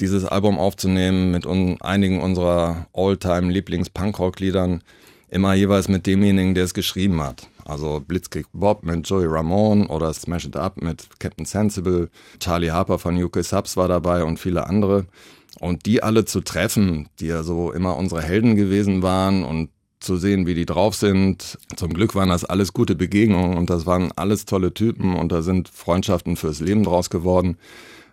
dieses 0.00 0.24
Album 0.24 0.58
aufzunehmen 0.58 1.30
mit 1.30 1.46
un 1.46 1.80
einigen 1.80 2.20
unserer 2.20 2.88
All-Time-Lieblings-Punkrock-Liedern, 2.92 4.82
immer 5.28 5.54
jeweils 5.54 5.88
mit 5.88 6.06
demjenigen, 6.06 6.54
der 6.54 6.64
es 6.64 6.74
geschrieben 6.74 7.22
hat. 7.22 7.48
Also 7.72 8.02
Blitzkrieg 8.06 8.46
Bob 8.52 8.84
mit 8.84 9.08
Joey 9.08 9.24
Ramone 9.26 9.88
oder 9.88 10.12
Smash 10.12 10.44
It 10.44 10.56
Up 10.56 10.82
mit 10.82 11.08
Captain 11.18 11.46
Sensible, 11.46 12.10
Charlie 12.38 12.70
Harper 12.70 12.98
von 12.98 13.16
UK 13.16 13.42
Subs 13.42 13.78
war 13.78 13.88
dabei 13.88 14.24
und 14.24 14.38
viele 14.38 14.66
andere. 14.66 15.06
Und 15.58 15.86
die 15.86 16.02
alle 16.02 16.26
zu 16.26 16.42
treffen, 16.42 17.08
die 17.18 17.28
ja 17.28 17.42
so 17.42 17.72
immer 17.72 17.96
unsere 17.96 18.20
Helden 18.20 18.56
gewesen 18.56 19.02
waren 19.02 19.42
und 19.42 19.70
zu 20.00 20.18
sehen, 20.18 20.46
wie 20.46 20.54
die 20.54 20.66
drauf 20.66 20.94
sind. 20.94 21.58
Zum 21.76 21.94
Glück 21.94 22.14
waren 22.14 22.28
das 22.28 22.44
alles 22.44 22.74
gute 22.74 22.94
Begegnungen 22.94 23.56
und 23.56 23.70
das 23.70 23.86
waren 23.86 24.12
alles 24.16 24.44
tolle 24.44 24.74
Typen 24.74 25.14
und 25.14 25.32
da 25.32 25.40
sind 25.40 25.70
Freundschaften 25.70 26.36
fürs 26.36 26.60
Leben 26.60 26.82
draus 26.82 27.08
geworden. 27.08 27.56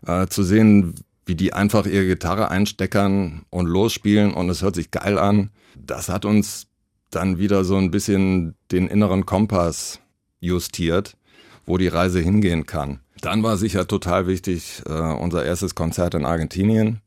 Äh, 0.08 0.28
zu 0.28 0.44
sehen, 0.44 0.96
wie 1.26 1.36
die 1.36 1.52
einfach 1.52 1.86
ihre 1.86 2.06
Gitarre 2.06 2.50
einsteckern 2.50 3.44
und 3.50 3.68
losspielen 3.68 4.34
und 4.34 4.50
es 4.50 4.62
hört 4.62 4.76
sich 4.76 4.90
geil 4.90 5.18
an. 5.18 5.50
Das 5.76 6.08
hat 6.08 6.24
uns 6.24 6.69
dann 7.12 7.38
wieder 7.38 7.64
so 7.64 7.76
ein 7.76 7.92
bisschen 7.92 8.56
den 8.72 8.88
inneren 8.88 9.26
Kompass 9.26 10.00
justiert, 10.40 11.18
wo 11.66 11.78
die 11.78 11.88
Reise 11.88 12.20
hingehen 12.20 12.66
kann. 12.66 13.00
Dann 13.22 13.44
war 13.44 13.58
sicher 13.58 13.88
total 13.88 14.28
wichtig 14.28 14.82
äh, 14.86 14.92
unser 14.92 15.44
erstes 15.44 15.76
Konzert 15.76 16.14
in 16.14 16.26
Argentinien 16.26 17.02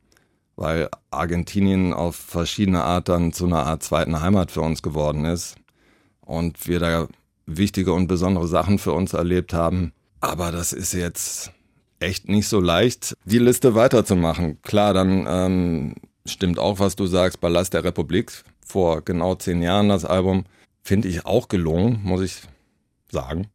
weil 0.57 0.89
Argentinien 1.11 1.93
auf 1.93 2.17
verschiedene 2.17 2.85
Art 2.85 3.09
dann 3.09 3.33
zu 3.33 3.47
einer 3.47 3.67
Art 3.67 3.83
zweiten 3.83 4.21
Heimat 4.21 4.51
für 4.51 4.61
uns 4.61 4.83
geworden 4.83 5.25
ist 5.25 5.57
und 6.21 6.67
wir 6.69 6.79
da 6.79 7.09
wichtige 7.47 7.93
und 7.93 8.07
besondere 8.07 8.47
Sachen 8.47 8.79
für 8.79 8.93
uns 8.93 9.13
erlebt 9.13 9.55
haben. 9.55 9.93
Aber 10.21 10.53
das 10.53 10.73
ist 10.73 10.93
jetzt 10.93 11.51
echt 11.99 12.29
nicht 12.29 12.49
so 12.49 12.61
leicht, 12.61 13.17
die 13.25 13.39
Liste 13.39 13.75
weiterzumachen. 13.75 14.61
Klar, 14.63 14.95
dann 14.95 15.27
ähm, 15.29 15.95
stimmt 16.27 16.59
auch, 16.59 16.79
was 16.79 16.97
du 16.97 17.07
sagst, 17.07 17.41
Ballast 17.41 17.75
der 17.75 17.85
Republik 17.85 18.45
vor 18.67 19.03
genau 19.03 19.35
zehn 19.35 19.63
Jahren 19.63 19.89
das 19.89 20.05
Album, 20.05 20.45
finde 20.83 21.09
ich 21.09 21.27
auch 21.27 21.49
gelungen, 21.49 22.01
muss 22.03 22.23
ich 22.23 22.43
sagen. 23.11 23.49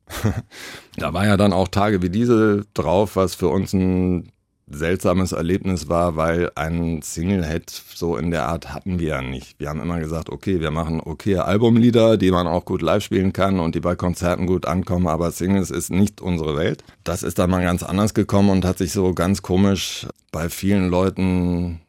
da 0.98 1.14
war 1.14 1.26
ja 1.26 1.38
dann 1.38 1.54
auch 1.54 1.68
Tage 1.68 2.02
wie 2.02 2.10
diese 2.10 2.66
drauf, 2.74 3.16
was 3.16 3.36
für 3.36 3.50
uns 3.50 3.74
ein 3.74 4.32
seltsames 4.70 5.32
Erlebnis 5.32 5.88
war, 5.88 6.18
weil 6.18 6.52
einen 6.56 7.02
Single-Hit 7.02 7.70
so 7.96 8.18
in 8.18 8.32
der 8.32 8.48
Art 8.48 8.74
hatten 8.74 9.00
wir 9.00 9.08
ja 9.08 9.22
nicht. 9.22 9.60
Wir 9.60 9.70
haben 9.70 9.82
immer 9.82 10.00
gesagt, 10.00 10.30
okay, 10.30 10.60
wir 10.60 10.72
machen 10.72 11.00
okay 11.04 11.38
Albumlieder, 11.38 12.18
die 12.18 12.32
man 12.32 12.48
auch 12.48 12.66
gut 12.66 12.82
live 12.82 13.04
spielen 13.04 13.32
kann 13.32 13.60
und 13.60 13.76
die 13.76 13.80
bei 13.80 13.96
Konzerten 13.96 14.46
gut 14.46 14.66
ankommen, 14.66 15.08
aber 15.08 15.32
Singles 15.32 15.72
ist 15.72 15.90
nicht 15.90 16.22
unsere 16.22 16.58
Welt. 16.58 16.84
Das 17.04 17.24
ist 17.24 17.40
dann 17.40 17.50
mal 17.50 17.64
ganz 17.64 17.82
anders 17.82 18.14
gekommen 18.14 18.50
und 18.50 18.66
hat 18.66 18.78
sich 18.78 18.92
so 18.92 19.14
ganz 19.14 19.42
komisch 19.42 20.06
bei 20.32 20.50
vielen 20.50 20.90
Leuten 20.90 21.80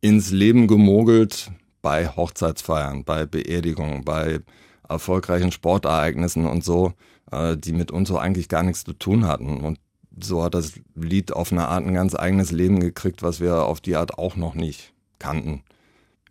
ins 0.00 0.30
Leben 0.30 0.66
gemogelt, 0.66 1.50
bei 1.82 2.06
Hochzeitsfeiern, 2.08 3.04
bei 3.04 3.26
Beerdigungen, 3.26 4.04
bei 4.04 4.40
erfolgreichen 4.88 5.52
Sportereignissen 5.52 6.46
und 6.46 6.64
so, 6.64 6.94
äh, 7.30 7.56
die 7.56 7.72
mit 7.72 7.90
uns 7.90 8.08
so 8.08 8.18
eigentlich 8.18 8.48
gar 8.48 8.62
nichts 8.62 8.84
zu 8.84 8.92
tun 8.92 9.26
hatten. 9.26 9.60
Und 9.60 9.78
so 10.20 10.42
hat 10.42 10.54
das 10.54 10.74
Lied 10.94 11.32
auf 11.32 11.52
eine 11.52 11.68
Art 11.68 11.84
ein 11.84 11.94
ganz 11.94 12.14
eigenes 12.14 12.50
Leben 12.50 12.80
gekriegt, 12.80 13.22
was 13.22 13.40
wir 13.40 13.64
auf 13.64 13.80
die 13.80 13.96
Art 13.96 14.18
auch 14.18 14.36
noch 14.36 14.54
nicht 14.54 14.92
kannten. 15.18 15.62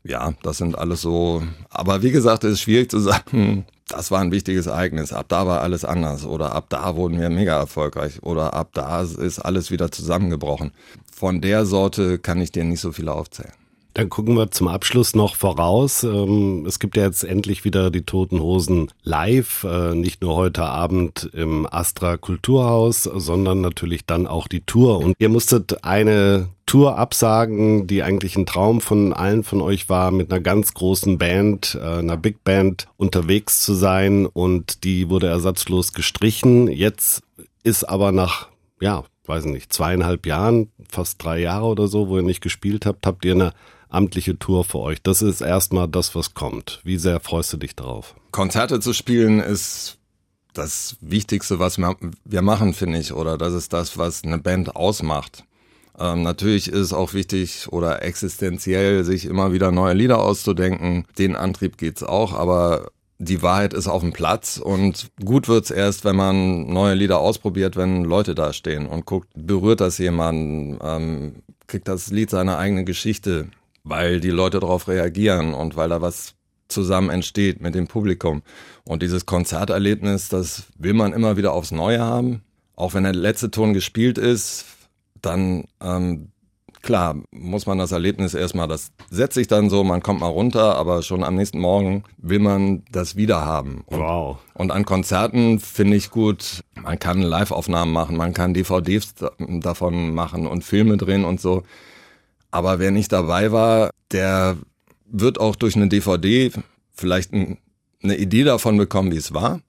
Ja, 0.04 0.34
das 0.42 0.58
sind 0.58 0.78
alles 0.78 1.02
so, 1.02 1.44
aber 1.70 2.02
wie 2.02 2.12
gesagt, 2.12 2.44
es 2.44 2.54
ist 2.54 2.62
schwierig 2.62 2.90
zu 2.90 3.00
sagen, 3.00 3.66
das 3.88 4.10
war 4.10 4.20
ein 4.22 4.32
wichtiges 4.32 4.66
Ereignis, 4.66 5.14
ab 5.14 5.28
da 5.30 5.46
war 5.46 5.62
alles 5.62 5.86
anders 5.86 6.26
oder 6.26 6.54
ab 6.54 6.68
da 6.70 6.96
wurden 6.96 7.20
wir 7.20 7.30
mega 7.30 7.56
erfolgreich 7.58 8.24
oder 8.24 8.56
ab 8.56 8.72
da 8.74 9.02
ist 9.02 9.40
alles 9.40 9.70
wieder 9.70 9.92
zusammengebrochen. 9.92 10.72
Von 11.14 11.40
der 11.42 11.66
Sorte 11.68 12.18
kann 12.18 12.42
ich 12.42 12.52
dir 12.52 12.64
nicht 12.64 12.80
so 12.80 12.92
viel 12.92 13.10
aufzählen. 13.10 13.54
Dann 13.93 14.10
gucken 14.10 14.38
wir 14.38 14.51
zum 14.51 14.69
Abschluss 14.69 15.15
noch 15.15 15.36
voraus. 15.36 16.04
Ähm, 16.04 16.65
es 16.65 16.80
gibt 16.80 16.95
ja 16.95 17.04
jetzt 17.04 17.23
endlich 17.23 17.65
wieder 17.65 17.91
die 17.91 18.04
Toten 18.04 18.39
Hosen 18.39 18.89
live, 19.04 19.65
äh, 19.65 19.93
nicht 19.95 20.21
nur 20.21 20.36
heute 20.36 20.63
Abend 20.63 21.30
im 21.34 21.67
Astra 21.69 22.15
Kulturhaus, 22.15 23.04
sondern 23.04 23.60
natürlich 23.60 24.06
dann 24.06 24.27
auch 24.27 24.47
die 24.47 24.62
Tour. 24.62 24.99
Und 24.99 25.15
ihr 25.19 25.27
musstet 25.27 25.84
eine 25.84 26.47
Tour 26.65 26.97
absagen, 26.97 27.86
die 27.86 28.01
eigentlich 28.01 28.38
ein 28.38 28.45
Traum 28.45 28.80
von 28.80 29.12
allen 29.12 29.43
von 29.43 29.60
euch 29.60 29.89
war, 29.89 30.12
mit 30.12 30.32
einer 30.32 30.39
ganz 30.39 30.73
großen 30.73 31.17
Band, 31.17 31.77
äh, 31.82 31.99
einer 31.99 32.15
Big 32.15 32.45
Band 32.45 32.88
unterwegs 32.95 33.62
zu 33.62 33.73
sein 33.73 34.25
und 34.25 34.86
die 34.86 35.10
wurde 35.10 35.27
ersatzlos 35.27 35.91
gestrichen. 35.91 36.69
Jetzt 36.69 37.23
ist 37.63 37.84
aber 37.84 38.13
nach, 38.13 38.47
ja, 38.80 39.04
weiß 39.25 39.45
nicht, 39.45 39.73
zweieinhalb 39.73 40.25
Jahren, 40.25 40.71
fast 40.89 41.21
drei 41.21 41.39
Jahre 41.39 41.65
oder 41.65 41.88
so, 41.88 42.08
wo 42.08 42.15
ihr 42.15 42.23
nicht 42.23 42.41
gespielt 42.41 42.86
habt, 42.86 43.06
habt 43.06 43.25
ihr 43.25 43.34
eine 43.34 43.54
amtliche 43.91 44.39
Tour 44.39 44.63
für 44.63 44.80
euch. 44.80 45.01
Das 45.04 45.21
ist 45.21 45.41
erstmal 45.41 45.88
das, 45.88 46.15
was 46.15 46.34
kommt. 46.34 46.80
Wie 46.84 46.97
sehr 46.97 47.19
freust 47.19 47.54
du 47.54 47.58
dich 47.58 47.75
darauf? 47.75 48.15
Konzerte 48.32 48.80
zu 48.80 48.93
spielen 48.93 49.39
ist 49.39 49.97
das 50.54 50.97
Wichtigste, 51.01 51.60
was 51.60 51.77
wir 51.77 52.41
machen, 52.41 52.73
finde 52.73 52.99
ich, 52.99 53.13
oder 53.13 53.38
das 53.38 53.54
ist 53.54 53.73
das, 53.73 53.97
was 53.97 54.23
eine 54.23 54.38
Band 54.38 54.75
ausmacht. 54.75 55.45
Ähm, 55.99 56.23
natürlich 56.23 56.67
ist 56.67 56.80
es 56.80 56.93
auch 56.93 57.13
wichtig 57.13 57.67
oder 57.69 58.01
existenziell, 58.01 59.04
sich 59.04 59.25
immer 59.25 59.54
wieder 59.54 59.71
neue 59.71 59.93
Lieder 59.93 60.19
auszudenken. 60.19 61.06
Den 61.17 61.36
Antrieb 61.36 61.77
geht's 61.77 62.04
auch, 62.04 62.34
aber 62.34 62.91
die 63.17 63.43
Wahrheit 63.43 63.73
ist 63.73 63.88
auf 63.88 64.01
dem 64.01 64.13
Platz 64.13 64.58
und 64.58 65.12
gut 65.23 65.47
wird's 65.47 65.69
erst, 65.69 66.06
wenn 66.06 66.15
man 66.15 66.65
neue 66.67 66.95
Lieder 66.95 67.19
ausprobiert, 67.19 67.75
wenn 67.75 68.04
Leute 68.04 68.34
da 68.34 68.51
stehen 68.51 68.88
und 68.88 69.06
guckt, 69.06 69.30
berührt 69.36 69.80
das 69.80 69.99
jemanden, 69.99 70.80
ähm, 70.84 71.43
kriegt 71.67 71.88
das 71.88 72.10
Lied 72.10 72.32
seine 72.32 72.58
eigene 72.58 72.84
Geschichte 72.84 73.49
weil 73.84 74.20
die 74.20 74.30
Leute 74.30 74.60
darauf 74.60 74.88
reagieren 74.88 75.54
und 75.54 75.76
weil 75.76 75.89
da 75.89 76.02
was 76.02 76.36
zusammen 76.67 77.10
entsteht 77.10 77.62
mit 77.62 77.76
dem 77.76 77.88
Publikum. 77.88 78.41
Und 78.84 79.04
dieses 79.04 79.26
Konzerterlebnis, 79.26 80.30
das 80.30 80.63
will 80.78 80.94
man 80.94 81.13
immer 81.13 81.38
wieder 81.38 81.54
aufs 81.54 81.72
Neue 81.72 82.00
haben. 82.00 82.41
Auch 82.76 82.94
wenn 82.94 83.04
der 83.04 83.13
letzte 83.13 83.52
Ton 83.52 83.74
gespielt 83.74 84.17
ist, 84.17 84.65
dann 85.22 85.65
ähm, 85.82 86.32
klar 86.82 87.15
muss 87.32 87.65
man 87.65 87.78
das 87.78 87.91
Erlebnis 87.91 88.34
erstmal, 88.34 88.67
das 88.67 88.91
setzt 89.10 89.36
sich 89.36 89.48
dann 89.48 89.70
so, 89.70 89.84
man 89.84 90.02
kommt 90.02 90.22
mal 90.22 90.28
runter, 90.28 90.76
aber 90.76 91.04
schon 91.04 91.24
am 91.24 91.36
nächsten 91.36 91.60
Morgen 91.60 92.04
will 92.17 92.39
man 92.39 92.84
das 92.91 93.15
wieder 93.15 93.46
haben. 93.46 93.84
Und, 93.86 94.00
wow. 94.00 94.38
Und 94.54 94.72
an 94.72 94.86
Konzerten 94.86 95.60
finde 95.60 95.98
ich 95.98 96.10
gut, 96.10 96.63
man 96.82 96.98
kann 97.00 97.22
Live-Aufnahmen 97.22 97.94
machen, 97.94 98.17
man 98.17 98.34
kann 98.34 98.54
DVDs 98.54 99.15
davon 99.38 100.13
machen 100.13 100.48
und 100.48 100.63
Filme 100.63 100.98
drehen 100.98 101.26
und 101.26 101.39
so. 101.39 101.63
Aber 102.52 102.80
wer 102.80 102.92
nicht 102.92 103.12
dabei 103.12 103.52
war, 103.52 103.92
der 104.12 104.58
wird 105.06 105.40
auch 105.40 105.56
durch 105.56 105.76
eine 105.76 105.88
DVD 105.88 106.52
vielleicht 106.94 107.34
ein, 107.34 107.58
eine 108.04 108.18
Idee 108.18 108.44
davon 108.44 108.78
bekommen, 108.78 109.12
wie 109.12 109.18
es 109.18 109.34
war. 109.34 109.62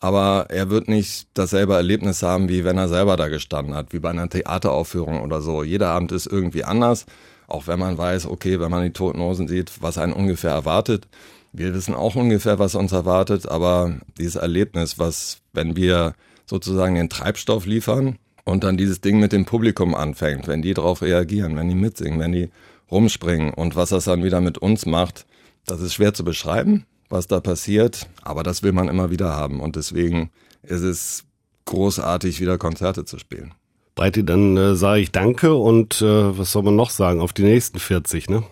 Aber 0.00 0.46
er 0.48 0.68
wird 0.68 0.88
nicht 0.88 1.28
dasselbe 1.34 1.74
Erlebnis 1.74 2.22
haben, 2.22 2.48
wie 2.48 2.64
wenn 2.64 2.76
er 2.76 2.88
selber 2.88 3.16
da 3.16 3.28
gestanden 3.28 3.74
hat, 3.74 3.92
wie 3.92 4.00
bei 4.00 4.10
einer 4.10 4.28
Theateraufführung 4.28 5.20
oder 5.20 5.40
so. 5.42 5.62
Jeder 5.62 5.90
Abend 5.90 6.10
ist 6.10 6.26
irgendwie 6.26 6.64
anders, 6.64 7.06
auch 7.46 7.68
wenn 7.68 7.78
man 7.78 7.96
weiß, 7.96 8.26
okay, 8.26 8.58
wenn 8.58 8.70
man 8.70 8.82
die 8.82 8.92
Toten 8.92 9.20
Hosen 9.20 9.46
sieht, 9.46 9.80
was 9.80 9.98
einen 9.98 10.12
ungefähr 10.12 10.50
erwartet. 10.50 11.06
Wir 11.52 11.72
wissen 11.74 11.94
auch 11.94 12.16
ungefähr, 12.16 12.58
was 12.58 12.74
uns 12.74 12.92
erwartet, 12.92 13.46
aber 13.46 13.94
dieses 14.18 14.36
Erlebnis, 14.36 14.98
was, 14.98 15.38
wenn 15.52 15.76
wir 15.76 16.14
sozusagen 16.46 16.94
den 16.96 17.10
Treibstoff 17.10 17.66
liefern, 17.66 18.18
und 18.44 18.64
dann 18.64 18.76
dieses 18.76 19.00
Ding 19.00 19.18
mit 19.20 19.32
dem 19.32 19.44
Publikum 19.44 19.94
anfängt, 19.94 20.48
wenn 20.48 20.62
die 20.62 20.74
darauf 20.74 21.02
reagieren, 21.02 21.56
wenn 21.56 21.68
die 21.68 21.74
mitsingen, 21.74 22.18
wenn 22.18 22.32
die 22.32 22.50
rumspringen 22.90 23.52
und 23.54 23.76
was 23.76 23.90
das 23.90 24.04
dann 24.04 24.24
wieder 24.24 24.40
mit 24.40 24.58
uns 24.58 24.86
macht, 24.86 25.26
das 25.66 25.80
ist 25.80 25.94
schwer 25.94 26.14
zu 26.14 26.24
beschreiben, 26.24 26.84
was 27.08 27.26
da 27.26 27.40
passiert, 27.40 28.08
aber 28.22 28.42
das 28.42 28.62
will 28.62 28.72
man 28.72 28.88
immer 28.88 29.10
wieder 29.10 29.30
haben 29.30 29.60
und 29.60 29.76
deswegen 29.76 30.30
ist 30.62 30.82
es 30.82 31.24
großartig, 31.64 32.40
wieder 32.40 32.58
Konzerte 32.58 33.04
zu 33.04 33.18
spielen. 33.18 33.54
Breiti, 33.94 34.24
dann 34.24 34.56
äh, 34.56 34.74
sage 34.74 35.00
ich 35.00 35.12
danke 35.12 35.54
und 35.54 36.00
äh, 36.00 36.38
was 36.38 36.52
soll 36.52 36.62
man 36.62 36.76
noch 36.76 36.90
sagen? 36.90 37.20
Auf 37.20 37.32
die 37.32 37.42
nächsten 37.42 37.78
40, 37.78 38.30
ne? 38.30 38.42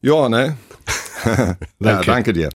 Ja, 0.00 0.28
ne? 0.28 0.56
danke. 1.24 1.58
Ja, 1.80 2.02
danke 2.02 2.32
dir. 2.32 2.50